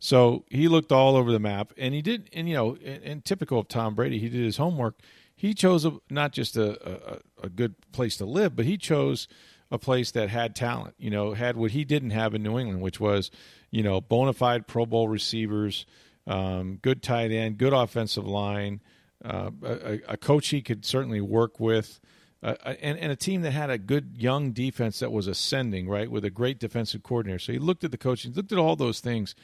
[0.05, 2.28] So he looked all over the map, and he did.
[2.32, 4.98] And you know, and, and typical of Tom Brady, he did his homework.
[5.36, 9.28] He chose a, not just a, a, a good place to live, but he chose
[9.70, 10.96] a place that had talent.
[10.98, 13.30] You know, had what he didn't have in New England, which was
[13.70, 15.86] you know bona fide Pro Bowl receivers,
[16.26, 18.80] um, good tight end, good offensive line,
[19.24, 22.00] uh, a, a, coach he could certainly work with.
[22.42, 26.11] Uh, and, and a team that had a good young defense that was ascending, right,
[26.11, 27.38] with a great defensive coordinator.
[27.38, 29.36] So he looked at the coaching, looked at all those things,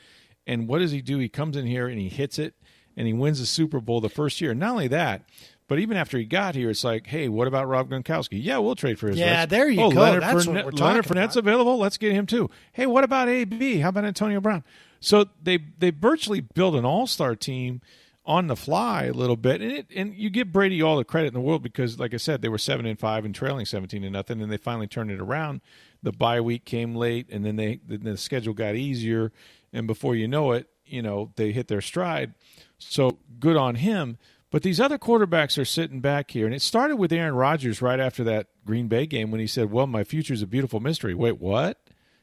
[0.49, 1.19] and what does he do?
[1.19, 2.55] He comes in here and he hits it,
[2.97, 4.55] and he wins the Super Bowl the first year.
[4.55, 5.23] Not only that,
[5.69, 8.43] but even after he got here, it's like, hey, what about Rob Gronkowski?
[8.43, 9.19] Yeah, we'll trade for his.
[9.19, 9.51] Yeah, rights.
[9.51, 10.01] there you oh, go.
[10.01, 11.51] Leonard That's Fournette, what we're talking Leonard Fournette's about.
[11.51, 11.79] available.
[11.79, 12.51] Let's get him too.
[12.73, 13.79] Hey, what about AB?
[13.79, 14.65] How about Antonio Brown?
[15.01, 17.83] So they they virtually built an all star team
[18.25, 21.29] on the fly a little bit, and it and you give Brady all the credit
[21.29, 24.03] in the world because, like I said, they were seven and five and trailing seventeen
[24.03, 25.61] to nothing, and they finally turned it around.
[26.03, 29.33] The bye week came late, and then they then the schedule got easier,
[29.73, 32.35] and before you know it, you know they hit their stride.
[32.79, 34.19] So good on him.
[34.51, 38.01] But these other quarterbacks are sitting back here, and it started with Aaron Rodgers right
[38.01, 41.39] after that Green Bay game when he said, "Well, my future's a beautiful mystery." Wait,
[41.39, 41.79] what?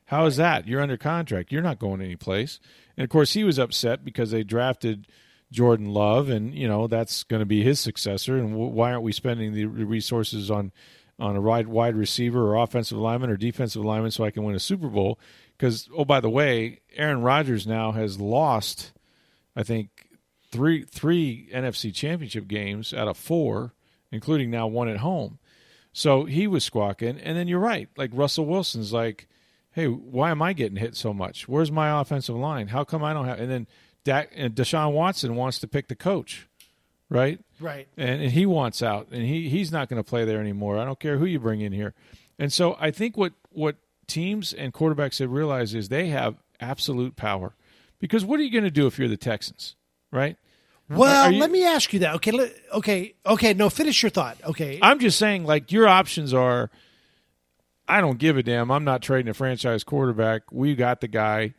[0.05, 0.67] How is that?
[0.67, 1.51] You're under contract.
[1.51, 2.59] You're not going anyplace.
[2.97, 5.07] And of course, he was upset because they drafted
[5.51, 8.37] Jordan Love, and you know that's going to be his successor.
[8.37, 10.71] And why aren't we spending the resources on
[11.19, 14.55] on a wide wide receiver or offensive lineman or defensive lineman so I can win
[14.55, 15.19] a Super Bowl?
[15.57, 18.91] Because oh, by the way, Aaron Rodgers now has lost,
[19.55, 19.89] I think
[20.51, 23.73] three three NFC Championship games out of four,
[24.11, 25.39] including now one at home.
[25.93, 27.87] So he was squawking, and then you're right.
[27.95, 29.27] Like Russell Wilson's like,
[29.71, 31.47] "Hey, why am I getting hit so much?
[31.47, 32.67] Where's my offensive line?
[32.67, 33.67] How come I don't have?" And then
[34.03, 36.47] Dak, and Deshaun Watson wants to pick the coach,
[37.09, 37.39] right?
[37.59, 37.87] Right.
[37.95, 40.77] And, and he wants out, and he he's not going to play there anymore.
[40.77, 41.93] I don't care who you bring in here.
[42.37, 43.77] And so I think what what
[44.07, 47.55] teams and quarterbacks have realized is they have absolute power.
[47.99, 49.75] Because what are you going to do if you're the Texans,
[50.11, 50.37] right?
[50.89, 52.15] Well, you- let me ask you that.
[52.15, 53.53] Okay, let, okay, okay.
[53.53, 54.37] No, finish your thought.
[54.43, 56.69] Okay, I'm just saying, like, your options are
[57.87, 58.71] I don't give a damn.
[58.71, 60.51] I'm not trading a franchise quarterback.
[60.51, 61.53] We got the guy.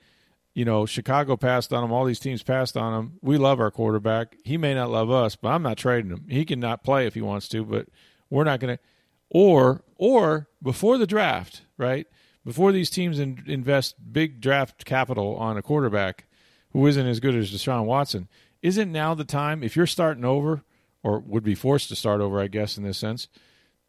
[0.54, 1.92] You know, Chicago passed on him.
[1.92, 3.12] All these teams passed on him.
[3.20, 4.36] We love our quarterback.
[4.42, 6.24] He may not love us, but I'm not trading him.
[6.28, 7.88] He can not play if he wants to, but
[8.30, 8.82] we're not going to.
[9.28, 12.06] Or, or before the draft, right?
[12.46, 16.26] Before these teams in, invest big draft capital on a quarterback
[16.70, 18.28] who isn't as good as Deshaun Watson,
[18.62, 20.62] isn't now the time if you're starting over,
[21.02, 23.28] or would be forced to start over, I guess, in this sense,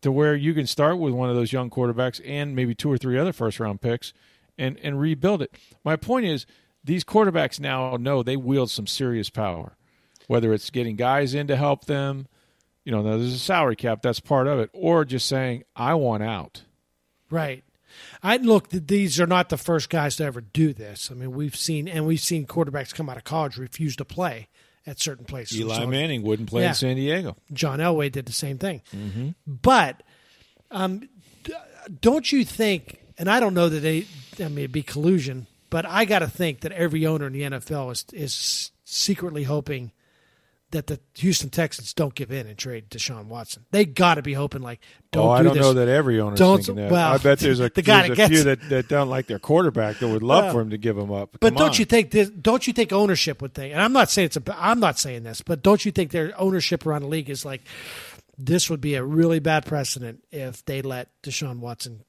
[0.02, 2.98] to where you can start with one of those young quarterbacks and maybe two or
[2.98, 4.12] three other first round picks
[4.58, 5.56] and, and rebuild it.
[5.86, 6.48] My point is,
[6.84, 9.78] these quarterbacks now know they wield some serious power,
[10.26, 12.28] whether it's getting guys in to help them,
[12.84, 16.24] you know, there's a salary cap, that's part of it, or just saying, I want
[16.24, 16.64] out.
[17.30, 17.64] right.
[18.24, 18.70] I look.
[18.70, 21.10] These are not the first guys to ever do this.
[21.12, 24.48] I mean, we've seen and we've seen quarterbacks come out of college refuse to play
[24.86, 25.60] at certain places.
[25.60, 26.70] Eli So- Manning wouldn't play Yeah.
[26.70, 27.36] in San Diego.
[27.52, 28.82] John Elway did the same thing.
[28.96, 29.30] Mm-hmm.
[29.46, 30.04] But
[30.72, 31.08] um,
[32.02, 33.00] don't you think?
[33.18, 34.06] And I don't know that they.
[34.40, 37.42] I mean, it'd be collusion, but I got to think that every owner in the
[37.42, 39.92] NFL is is secretly hoping
[40.72, 43.66] that the Houston Texans don't give in and trade Deshaun Watson.
[43.72, 45.62] They got to be hoping like, don't oh, I do don't this.
[45.62, 46.92] know that every owner's Don't- thinking that.
[46.92, 50.00] well, I bet there's a, the there's a few that, that don't like their quarterback
[50.00, 51.30] that would love Well, for him to give him up.
[51.40, 51.76] But Come don't on.
[51.80, 52.30] you think this?
[52.30, 53.74] Don't you think ownership would think?
[53.74, 54.44] And I'm not saying it's a.
[54.58, 57.62] I'm not saying this, but don't you think their ownership around the league is like
[58.38, 62.04] this would be a really bad precedent if they let Deshaun Watson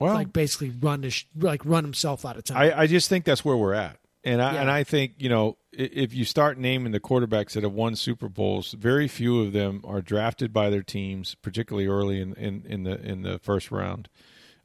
[0.00, 2.56] well, like basically run this, like run himself out of town.
[2.56, 3.98] I, I just think that's where we're at.
[4.26, 4.60] And I, Yeah.
[4.62, 8.28] and I think, you know, if you start naming the quarterbacks that have won Super
[8.28, 12.82] Bowls, very few of them are drafted by their teams, particularly early in, in, in
[12.82, 14.08] the in the first round,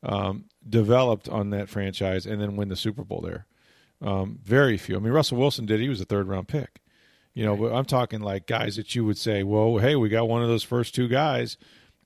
[0.04, 3.46] um, developed on that franchise and then win the Super Bowl there.
[4.02, 4.96] Um, very few.
[4.96, 5.80] I mean, Russell Wilson did.
[5.80, 6.82] He was a third round pick.
[7.34, 10.28] You know, but I'm talking like guys that you would say, well, hey, we got
[10.28, 11.56] one of those first two guys.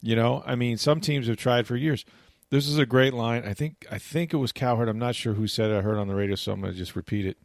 [0.02, 2.06] You know, I mean, some teams have tried for years.
[2.52, 3.44] This is a great line.
[3.44, 4.88] I think I think it was Cowherd.
[4.90, 5.78] I'm not sure who said it.
[5.78, 7.38] I heard it on the radio, so I'm going to just repeat it.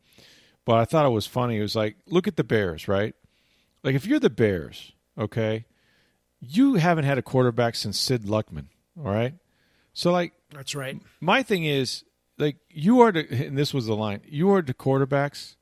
[0.65, 1.59] But I thought it was funny.
[1.59, 3.15] It was like, look at the Bears, right?
[3.83, 5.65] Like if you're the Bears, okay,
[6.41, 8.67] you haven't had a quarterback since Sid Luckman,
[8.99, 9.35] all right?
[9.93, 11.01] So like That's right.
[11.21, 12.05] my thing is
[12.39, 15.57] like you are to and this was the line you are to quarterbacks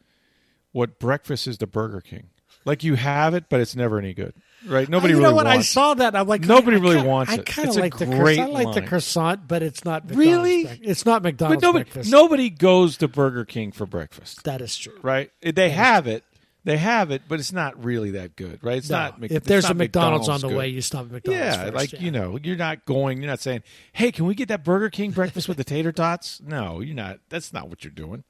[0.72, 2.28] what breakfast is to burger king
[2.68, 4.32] like you have it but it's never any good
[4.66, 5.46] right nobody you really know what?
[5.46, 6.14] I wants saw that.
[6.14, 7.46] I'm like, Nobody I, I really kinda- wants I it.
[7.46, 8.50] kind of It's a like the great croissant.
[8.50, 8.88] I like the line.
[8.88, 10.64] croissant, but it's not McDonald's Really?
[10.64, 12.10] break- It's not but McDonald's nobody breakfast.
[12.12, 14.98] nobody goes to burger king for breakfast that is true.
[15.02, 16.24] right they have it
[16.64, 18.98] they have it but it's not really that good right it's No.
[18.98, 20.56] not Mc- if it's there's not a McDonald's, on the good.
[20.56, 21.46] way, you stop at McDonald's.
[21.56, 23.18] yeah, first, like you know, you're not going.
[23.18, 23.62] You're not saying,
[23.92, 27.20] "Hey, can we get that Burger King breakfast with the tater tots?" No, you're not.
[27.30, 28.24] That's not what you're doing.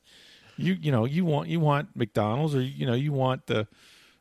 [0.56, 3.66] You you know you want you want McDonald's or you know you want the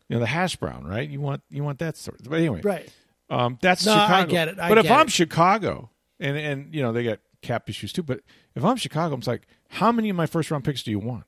[0.09, 1.07] you know the hash brown, right?
[1.07, 2.23] You want you want that sort.
[2.23, 2.89] But anyway, right.
[3.29, 4.59] um, that's No, I get it.
[4.59, 5.11] I but if I'm it.
[5.11, 5.89] Chicago
[6.19, 8.03] and and you know they got cap issues too.
[8.03, 8.21] But
[8.55, 11.25] if I'm Chicago, I'm like, how many of my first round picks do you want?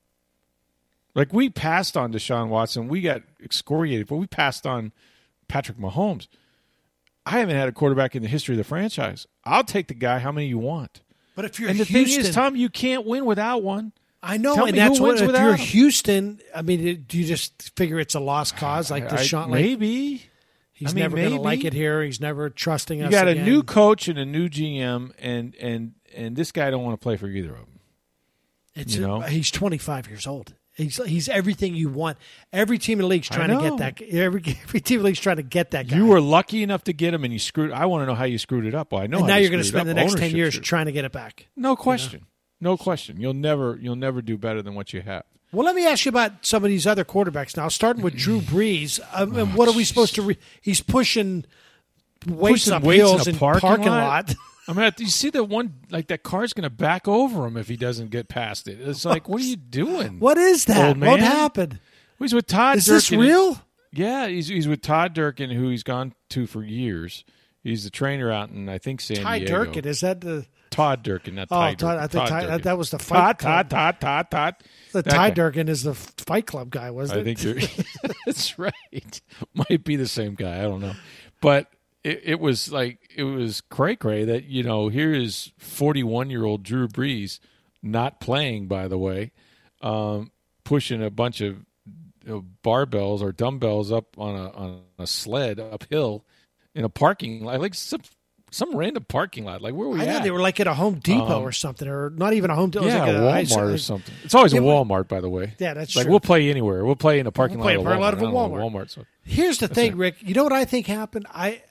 [1.15, 4.91] Like we passed on Deshaun Watson, we got excoriated, but we passed on
[5.47, 6.27] Patrick Mahomes.
[7.25, 9.27] I haven't had a quarterback in the history of the franchise.
[9.43, 10.19] I'll take the guy.
[10.19, 11.01] How many you want?
[11.35, 13.93] But if you're and the Houston, thing is, Tom, you can't win without one.
[14.21, 15.15] I know, Tell and that's what.
[15.15, 15.65] If without you're him.
[15.67, 19.49] Houston, I mean, do you just figure it's a lost cause like I- Deshaun?
[19.49, 20.23] like, maybe
[20.73, 22.03] he's I mean, never going to like it here.
[22.03, 23.05] He's never trusting us.
[23.05, 23.43] you got again.
[23.43, 27.03] a new coach and a new GM, and and and this guy don't want to
[27.03, 27.79] play for either of them.
[28.75, 29.21] It's you know?
[29.21, 30.53] he's 25 years old.
[30.75, 32.17] He's he's everything you want.
[32.53, 34.01] Every team in the league's trying to get that.
[34.01, 35.97] Every every team in the league's trying to get that guy.
[35.97, 37.71] You were lucky enough to get him, and you screwed.
[37.71, 38.93] I want to know how you screwed it up.
[38.93, 39.25] Well, I know.
[39.25, 41.11] now you you're going to spend the next 10 years screwed trying to get it
[41.11, 41.47] back.
[41.57, 42.25] No question.
[42.61, 43.19] No question.
[43.19, 43.77] You'll never.
[43.81, 45.23] You'll never do better than what you have.
[45.51, 47.69] Well, let me ask you about some of these other quarterbacks now.
[47.69, 50.21] Starting with Drew Brees, um, and what are we supposed to?
[50.21, 51.45] Re- he's pushing
[52.27, 54.29] weights Pushing up weights hills in a parking, parking lot.
[54.29, 54.35] lot.
[54.67, 57.67] I mean, you see that one like that car's going to back over him if
[57.67, 58.79] he doesn't get past it.
[58.79, 60.19] It's like, what are you doing?
[60.19, 60.95] what is that?
[60.97, 61.79] What happened?
[62.19, 62.77] He's with Todd.
[62.77, 63.59] Is this real?
[63.91, 67.23] Yeah, he's he's with Todd Durkin, who he's gone to for years.
[67.63, 69.65] He's the trainer out in I think San Ty Diego.
[69.65, 70.45] Durkin is that the?
[70.79, 72.09] Todd Durkin, not Oh, Ty Todd, I Durkin.
[72.09, 72.61] think Ty, Durkin.
[72.61, 73.69] that was the fight Todd, club.
[73.69, 74.55] Todd, Todd, Todd, Todd.
[74.93, 75.33] The That Ty guy.
[75.35, 77.21] Durkin is the Fight Club guy, wasn't I it?
[77.21, 78.13] I think you're.
[78.25, 79.21] that's right.
[79.53, 80.59] Might be the same guy.
[80.59, 80.93] I don't know,
[81.41, 81.67] but
[82.03, 86.43] it, it was like it was cray cray that you know here is 41 year
[86.45, 87.39] old Drew Brees
[87.83, 88.67] not playing.
[88.67, 89.31] By the way,
[89.81, 90.31] um,
[90.63, 91.65] pushing a bunch of
[92.63, 96.25] barbells or dumbbells up on a on a sled uphill
[96.73, 98.01] in a parking lot, like some
[98.51, 99.61] some random parking lot.
[99.61, 100.13] Like where were we I at?
[100.17, 102.69] know they were like at a Home Depot or something, or not even a Home
[102.69, 102.85] Depot.
[102.85, 104.13] it was Um, yeah, like a, Walmart or something.
[104.23, 105.53] It's always Yeah, a Walmart, by the way.
[105.59, 106.11] Yeah, that's like true.
[106.11, 106.85] we'll play anywhere.
[106.85, 107.81] We'll play in a parking We'll play lot.
[107.81, 108.71] in a parking lot of a I don't know, Walmart.
[108.87, 108.89] Walmart.
[108.91, 109.05] So.
[109.23, 109.97] Here's the thing, it.
[109.97, 110.15] Rick.
[110.21, 111.27] You know what I think happened?
[111.33, 111.61] I,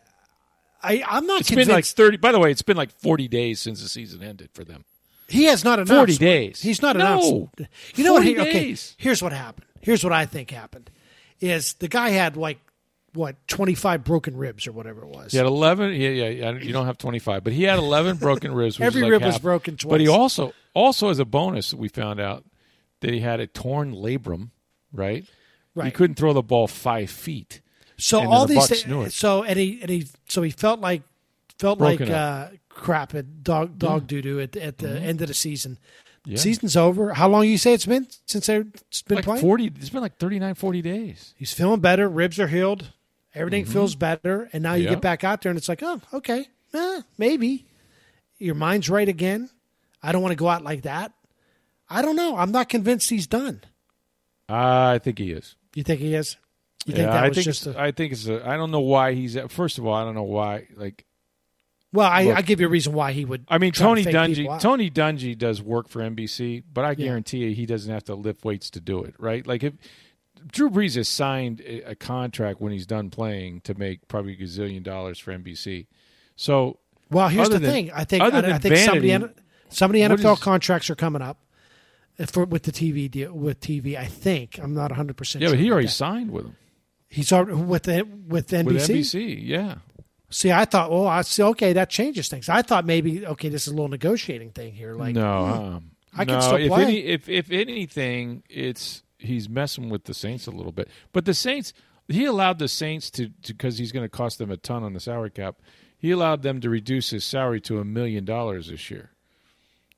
[0.82, 1.68] I, I'm not It's convinced.
[1.68, 2.16] been like thirty.
[2.16, 4.84] By the way, it's been like forty days since the season ended for them.
[5.28, 6.60] he has not announced 40 days.
[6.62, 7.04] He's not No.
[7.04, 7.60] announced.
[7.96, 8.22] You know what?
[8.22, 8.52] 40 He, okay.
[8.52, 8.94] days.
[8.96, 9.66] Here's what happened.
[9.80, 10.90] Here's what I think happened.
[11.40, 12.58] Is the guy had like
[13.18, 15.32] what 25 broken ribs or whatever it was.
[15.32, 15.92] He had eleven.
[15.92, 16.28] Yeah, yeah.
[16.28, 18.78] yeah you don't have twenty five, but he had eleven broken ribs.
[18.78, 19.42] which Every is like rib was half.
[19.42, 22.44] broken But he also, also as a bonus, we found out
[23.00, 24.50] that he had a torn labrum.
[24.92, 25.26] Right.
[25.74, 25.86] Right.
[25.86, 27.60] He couldn't throw the ball five feet.
[27.98, 29.12] So And all the these Bucks thi- knew it.
[29.12, 31.02] so and he and he so he felt like
[31.58, 35.28] felt Broken like uh, crap at dog dog doo doo at, at the end of
[35.28, 35.72] the season.
[35.72, 36.30] Mm-hmm.
[36.32, 36.36] Yeah.
[36.36, 37.14] Season's over.
[37.14, 38.70] How long you say it's been since they've
[39.06, 39.40] been Like playing?
[39.40, 39.66] forty.
[39.66, 41.34] It's been like 39, 40 days.
[41.38, 42.08] He's feeling better.
[42.08, 42.92] Ribs are healed.
[43.38, 44.48] Everything feels better.
[44.52, 44.88] And now you Mm-hmm.
[44.88, 44.94] Yeah.
[44.96, 47.66] get back out there and it's like, oh, okay, eh, maybe.
[48.38, 49.48] Your mind's right again.
[50.02, 51.12] I don't want to go out like that.
[51.88, 52.36] I don't know.
[52.36, 53.62] I'm not convinced he's done.
[54.48, 55.56] I think he is.
[55.74, 56.36] You think he is?
[56.86, 58.46] You think yeah, that I think just a, I think it's a.
[58.48, 59.36] I don't know why he's.
[59.48, 60.68] First of all, I don't know why.
[60.76, 61.04] Like,
[61.92, 62.08] well?
[62.08, 62.36] I, look.
[62.38, 63.44] I give you a reason why he would.
[63.48, 64.60] I mean, try to Tony Dungy.
[64.60, 67.06] Tony Dungy does work for NBC, but I Yeah.
[67.06, 69.14] guarantee you, he doesn't have to lift weights to do it.
[69.18, 69.46] Right?
[69.46, 69.74] Like if
[70.46, 74.82] Drew Brees has signed a, contract when he's done playing to make probably a gazillion
[74.82, 75.86] dollars for NBC.
[76.36, 76.78] So
[77.10, 77.90] Well, here's the than- thing.
[77.92, 79.34] I think I, I think vanity, N-
[79.68, 81.38] some of the what NFL is- contracts are coming up
[82.26, 83.96] for with the TV deal with TV.
[83.96, 85.42] I think I'm not 100 percent.
[85.42, 85.92] yeah, sure but he already that.
[85.92, 86.56] signed with him
[87.08, 88.64] he's already with the, with NBC.
[88.64, 89.38] with NBC.
[89.42, 89.76] Yeah.
[90.30, 91.42] See, I thought, well, I see.
[91.42, 92.50] Okay, that changes things.
[92.50, 94.94] I thought maybe okay, this is a little negotiating thing here.
[94.94, 96.82] Like, no, hmm, um, I can no, still if play.
[96.82, 100.88] Any, if if anything, it's he's messing with the Saints a little bit.
[101.12, 101.72] But the Saints,
[102.08, 105.00] he allowed the Saints to because he's going to cost them a ton on the
[105.00, 105.56] salary cap.
[105.98, 109.10] He allowed them to reduce his salary to a million dollars this year.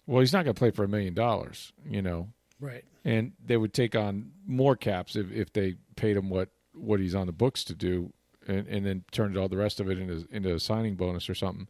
[0.06, 2.84] Well, he's not going to play for a million dollars, you know, right?
[3.04, 7.14] and they would take on more caps if, if they paid him what what he's
[7.14, 8.12] on the books to do,
[8.46, 11.34] and, and then turned all the rest of it into into a signing bonus or
[11.34, 11.68] something.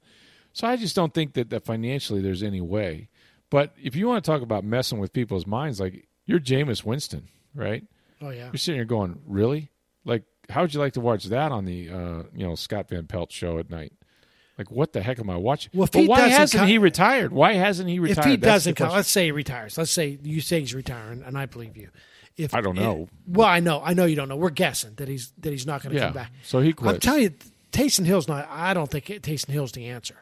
[0.52, 3.08] So I just don't think that, that financially there's any way.
[3.50, 7.28] But if you want to talk about messing with people's minds, like you're Jameis Winston,
[7.54, 7.84] right?
[8.20, 8.46] Oh yeah.
[8.46, 9.70] You're sitting here going, really?
[10.04, 13.06] Like, how would you like to watch that on the uh, you know Scott Van
[13.06, 13.92] Pelt show at night?
[14.58, 15.70] Like, what the heck am I watching?
[15.74, 17.32] Well, if but he why hasn't he retired?
[17.32, 18.18] Why hasn't he retired?
[18.18, 19.78] If he That's doesn't come, let's say he retires.
[19.78, 21.88] Let's say you say he's retiring, and I believe you.
[22.36, 23.08] If I don't know.
[23.26, 24.36] well, I know, I know you don't know.
[24.36, 26.32] We're guessing that he's that he's not going to yeah, come back.
[26.42, 26.94] so he quits.
[26.96, 27.30] I'm telling you,
[27.72, 28.48] Taysom Hill's not.
[28.50, 30.16] I don't think Taysom Hill's the answer.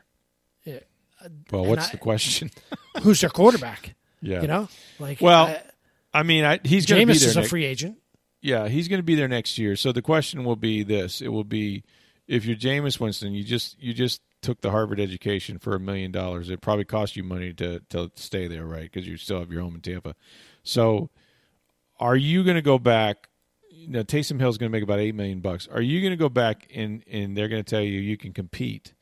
[0.67, 0.81] well,
[1.23, 2.51] and what's I- the question?
[3.03, 3.95] Who's their quarterback?
[4.23, 4.43] yeah.
[4.43, 4.69] You know,
[4.99, 5.63] like Well, I-
[6.13, 7.29] I mean, I, he's going to be there.
[7.29, 7.99] is a next- free agent.
[8.41, 9.77] yeah, he's going to be there next year.
[9.77, 11.85] So the question will be this: It will be
[12.27, 16.13] if you're Jameis Winston, you just you just took the Harvard education for a million
[16.13, 16.49] dollars.
[16.51, 18.91] It probably cost you money to to stay there, right?
[18.91, 20.15] Because you still have your home in Tampa.
[20.63, 21.11] So,
[21.99, 23.29] are you going to go back?
[23.71, 25.67] You know, Taysom Hill's going to make about eight million bucks.
[25.69, 28.33] Are you going to go back and and they're going to tell you you can
[28.33, 28.93] compete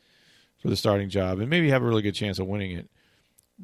[0.58, 2.88] for the starting job and maybe have a really good chance of winning it?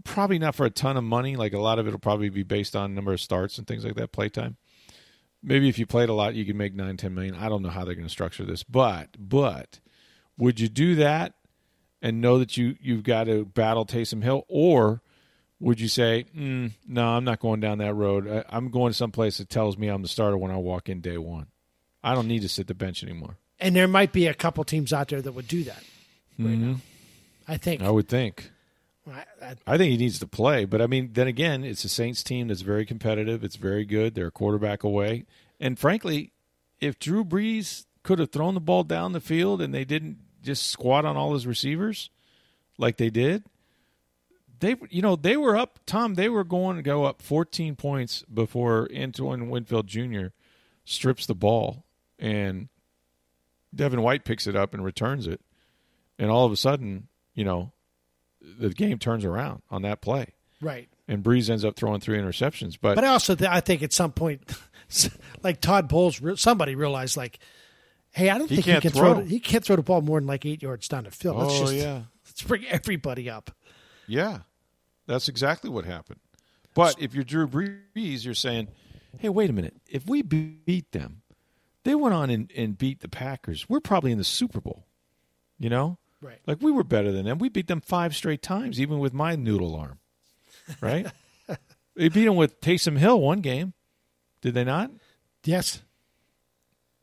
[0.04, 1.36] Probably not for a ton of money.
[1.36, 3.84] Like a lot of it will probably be based on number of starts and things
[3.84, 4.56] like that, playtime.
[5.42, 7.34] Maybe if you played a lot, you could make nine, ten million.
[7.34, 9.80] I don't know how they're going to structure this, but but
[10.38, 11.34] would you do that
[12.00, 15.02] and know that you you've got to battle Taysom Hill, or
[15.58, 18.28] would you say, mm, no, I'm not going down that road.
[18.28, 20.88] I, I'm going to some place that tells me I'm the starter when I walk
[20.88, 21.46] in day one.
[22.02, 23.36] I don't need to sit the bench anymore.
[23.60, 25.82] And there might be a couple teams out there that would do that.
[26.38, 26.76] Right now.
[27.46, 27.82] I think.
[27.82, 28.50] I would think.
[29.10, 31.88] I, I, I think he needs to play, but I mean, then again, it's a
[31.88, 33.42] Saints team that's very competitive.
[33.42, 34.14] It's very good.
[34.14, 35.24] They're a quarterback away,
[35.60, 36.32] and frankly,
[36.80, 40.66] if Drew Brees could have thrown the ball down the field and they didn't just
[40.68, 42.10] squat on all his receivers
[42.78, 43.44] like they did,
[44.60, 45.80] they you know they were up.
[45.86, 50.26] Tom, they were going to go up 14 points before Antoine Winfield Jr.
[50.84, 51.84] strips the ball
[52.18, 52.68] and
[53.74, 55.40] Devin White picks it up and returns it,
[56.18, 57.72] and all of a sudden, you know,
[58.58, 60.88] the game turns around on that play, right.
[61.08, 62.76] and Brees ends up throwing three interceptions.
[62.80, 64.42] But, But I also th- I think at some point,
[65.42, 67.38] like Todd Bowles, re- somebody realized like,
[68.10, 69.14] hey, I don't He think he can throw.
[69.14, 69.22] throw.
[69.22, 71.36] the- he can't throw the ball more than like eight yards down the field.
[71.38, 73.50] Let's oh just yeah, let's bring everybody up.
[74.06, 74.40] yeah,
[75.06, 76.20] that's exactly what happened.
[76.74, 78.68] But if you're Drew Brees, you're saying,
[79.18, 79.76] hey, wait a minute.
[79.90, 81.20] If we beat them,
[81.84, 83.68] they went on and, and beat the Packers.
[83.68, 84.86] We're probably in the Super Bowl.
[85.58, 86.38] You know, Right.
[86.46, 87.38] Like we were better than them.
[87.38, 89.98] We beat them five straight times, even with my noodle arm.
[90.80, 91.06] Right?
[91.96, 93.74] they beat them with Taysom Hill one game.
[94.40, 94.92] Did they not?
[95.44, 95.82] Yes.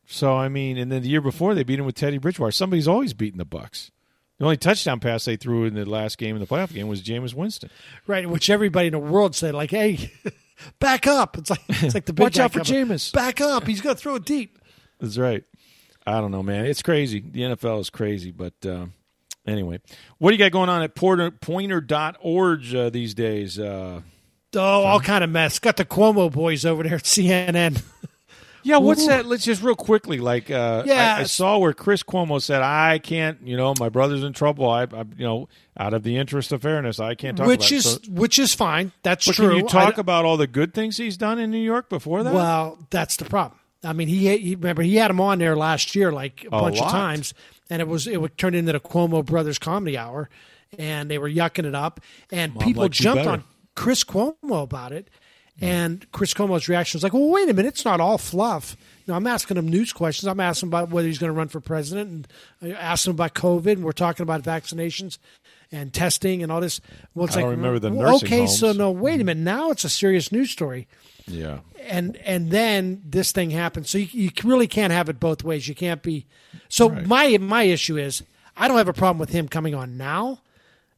[0.06, 2.50] So I mean, and then the year before they beat him with Teddy Bridgewater.
[2.50, 3.90] Somebody's always beating the Bucks.
[4.38, 7.02] The only touchdown pass they threw in the last game in the playoff game was
[7.02, 7.68] Jameis Winston.
[8.06, 8.28] Right.
[8.28, 10.10] Which everybody in the world said like, hey,
[10.80, 11.36] back up.
[11.36, 12.86] It's like it's like the big Watch out for coming.
[12.86, 13.12] Jameis.
[13.12, 13.66] Back up.
[13.66, 14.58] He's going to throw it deep.
[14.98, 15.44] That's right.
[16.06, 16.64] I don't know, man.
[16.64, 17.20] It's crazy.
[17.20, 18.86] The NFL is crazy, but uh,
[19.50, 19.80] anyway,
[20.18, 23.58] what do you got going on at Porter, Poynter.org uh, these days?
[23.58, 24.00] Uh,
[24.52, 25.60] Oh, all kind of mess.
[25.60, 27.80] Got the Cuomo boys over there at CNN.
[28.64, 29.06] yeah, what's Ooh.
[29.06, 29.24] that?
[29.24, 30.18] Let's just real quickly.
[30.18, 31.14] Like, uh, Yeah.
[31.18, 33.38] I, I saw where Chris Cuomo said, "I can't.
[33.46, 34.68] You know, my brother's in trouble.
[34.68, 35.48] I, I you know,
[35.78, 38.40] out of the interest of fairness, I can't talk which about." it." is So- which
[38.40, 38.90] is fine.
[39.04, 39.50] That's But true.
[39.50, 42.24] can you talk I- about all the good things he's done in New York before
[42.24, 42.34] that?
[42.34, 43.60] Well, that's the problem.
[43.84, 46.60] I mean, he, he remember he had him on there last year like a, A
[46.60, 46.86] bunch lot.
[46.86, 47.34] of times,
[47.70, 50.28] and it was it would turn into the Cuomo Brothers Comedy Hour,
[50.76, 52.00] and they were yucking it up,
[52.30, 53.30] and people jumped better.
[53.30, 53.44] on
[53.76, 55.08] Chris Cuomo about it,
[55.60, 59.12] and Chris Cuomo's reaction was like, "Well, wait a minute, it's not all fluff." You
[59.12, 60.26] know, I'm asking him news questions.
[60.26, 63.12] I'm asking about whether he's going to run for president, and uh, I asked him
[63.12, 65.18] about COVID, and we're talking about vaccinations
[65.72, 66.80] and testing and all this.
[67.14, 69.84] Well, it's I like, remember the nursing okay, so no, wait a minute, now it's
[69.84, 70.88] a serious news story
[71.30, 73.90] yeah, and and then this thing happens.
[73.90, 75.68] So you, you really can't have it both ways.
[75.68, 76.26] You can't be.
[76.68, 78.22] So my my issue is
[78.56, 80.40] I don't have a problem with him coming on now,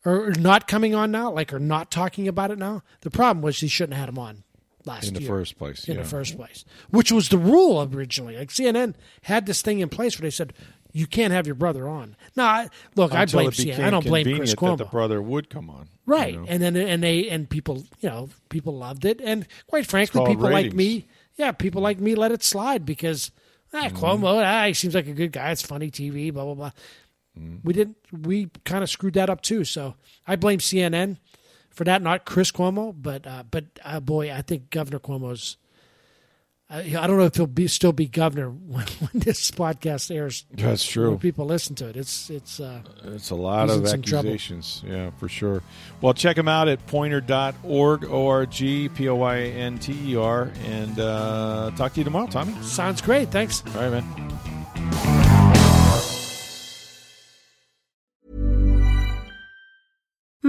[0.05, 2.83] or not coming on now, like or not talking about it now.
[3.01, 4.45] The problem was he shouldn't have had him on
[4.85, 5.87] last in the year first place.
[5.87, 6.03] in yeah.
[6.03, 8.37] the first place, which was the rule originally.
[8.37, 10.53] Like CNN had this thing in place where they said
[10.93, 12.17] you can't have your brother on.
[12.37, 13.85] No, I, look, Until I blame CNN.
[13.85, 14.79] I don't blame Chris Cuomo.
[14.79, 15.89] that the brother would come on.
[16.07, 16.35] Right.
[16.35, 16.47] you know?
[16.49, 19.21] And then and they and people, you know, people loved it.
[19.21, 23.31] And quite frankly, people like me, yeah, people like me let it slide because
[23.73, 23.97] ah, Mm-hmm.
[23.97, 25.51] Cuomo, ah, he seems like a good guy.
[25.51, 26.71] It's funny TV, blah blah blah.
[27.39, 27.57] Mm-hmm.
[27.65, 29.65] We didn't we kind of screwed that up too.
[29.65, 29.95] So
[30.27, 31.17] I blame CNN
[31.71, 35.57] for that, not Chris Cuomo, but uh, but uh, boy, I think Governor Cuomo's
[36.73, 40.47] I, I don't know if he'll be still be governor when, when this podcast airs.
[40.53, 41.19] That's true.
[41.19, 44.31] People listen to it, it's it's uh, It's a lot of in some trouble.
[44.31, 44.83] accusations.
[44.87, 45.63] Yeah, for sure.
[46.01, 52.55] Well, check him out at poynter.org, O-R-G, P-O-I-N-T-E-R, and uh, talk to you tomorrow, Tommy.
[52.63, 53.31] sounds great.
[53.31, 53.63] Thanks.
[53.77, 55.22] All right, man.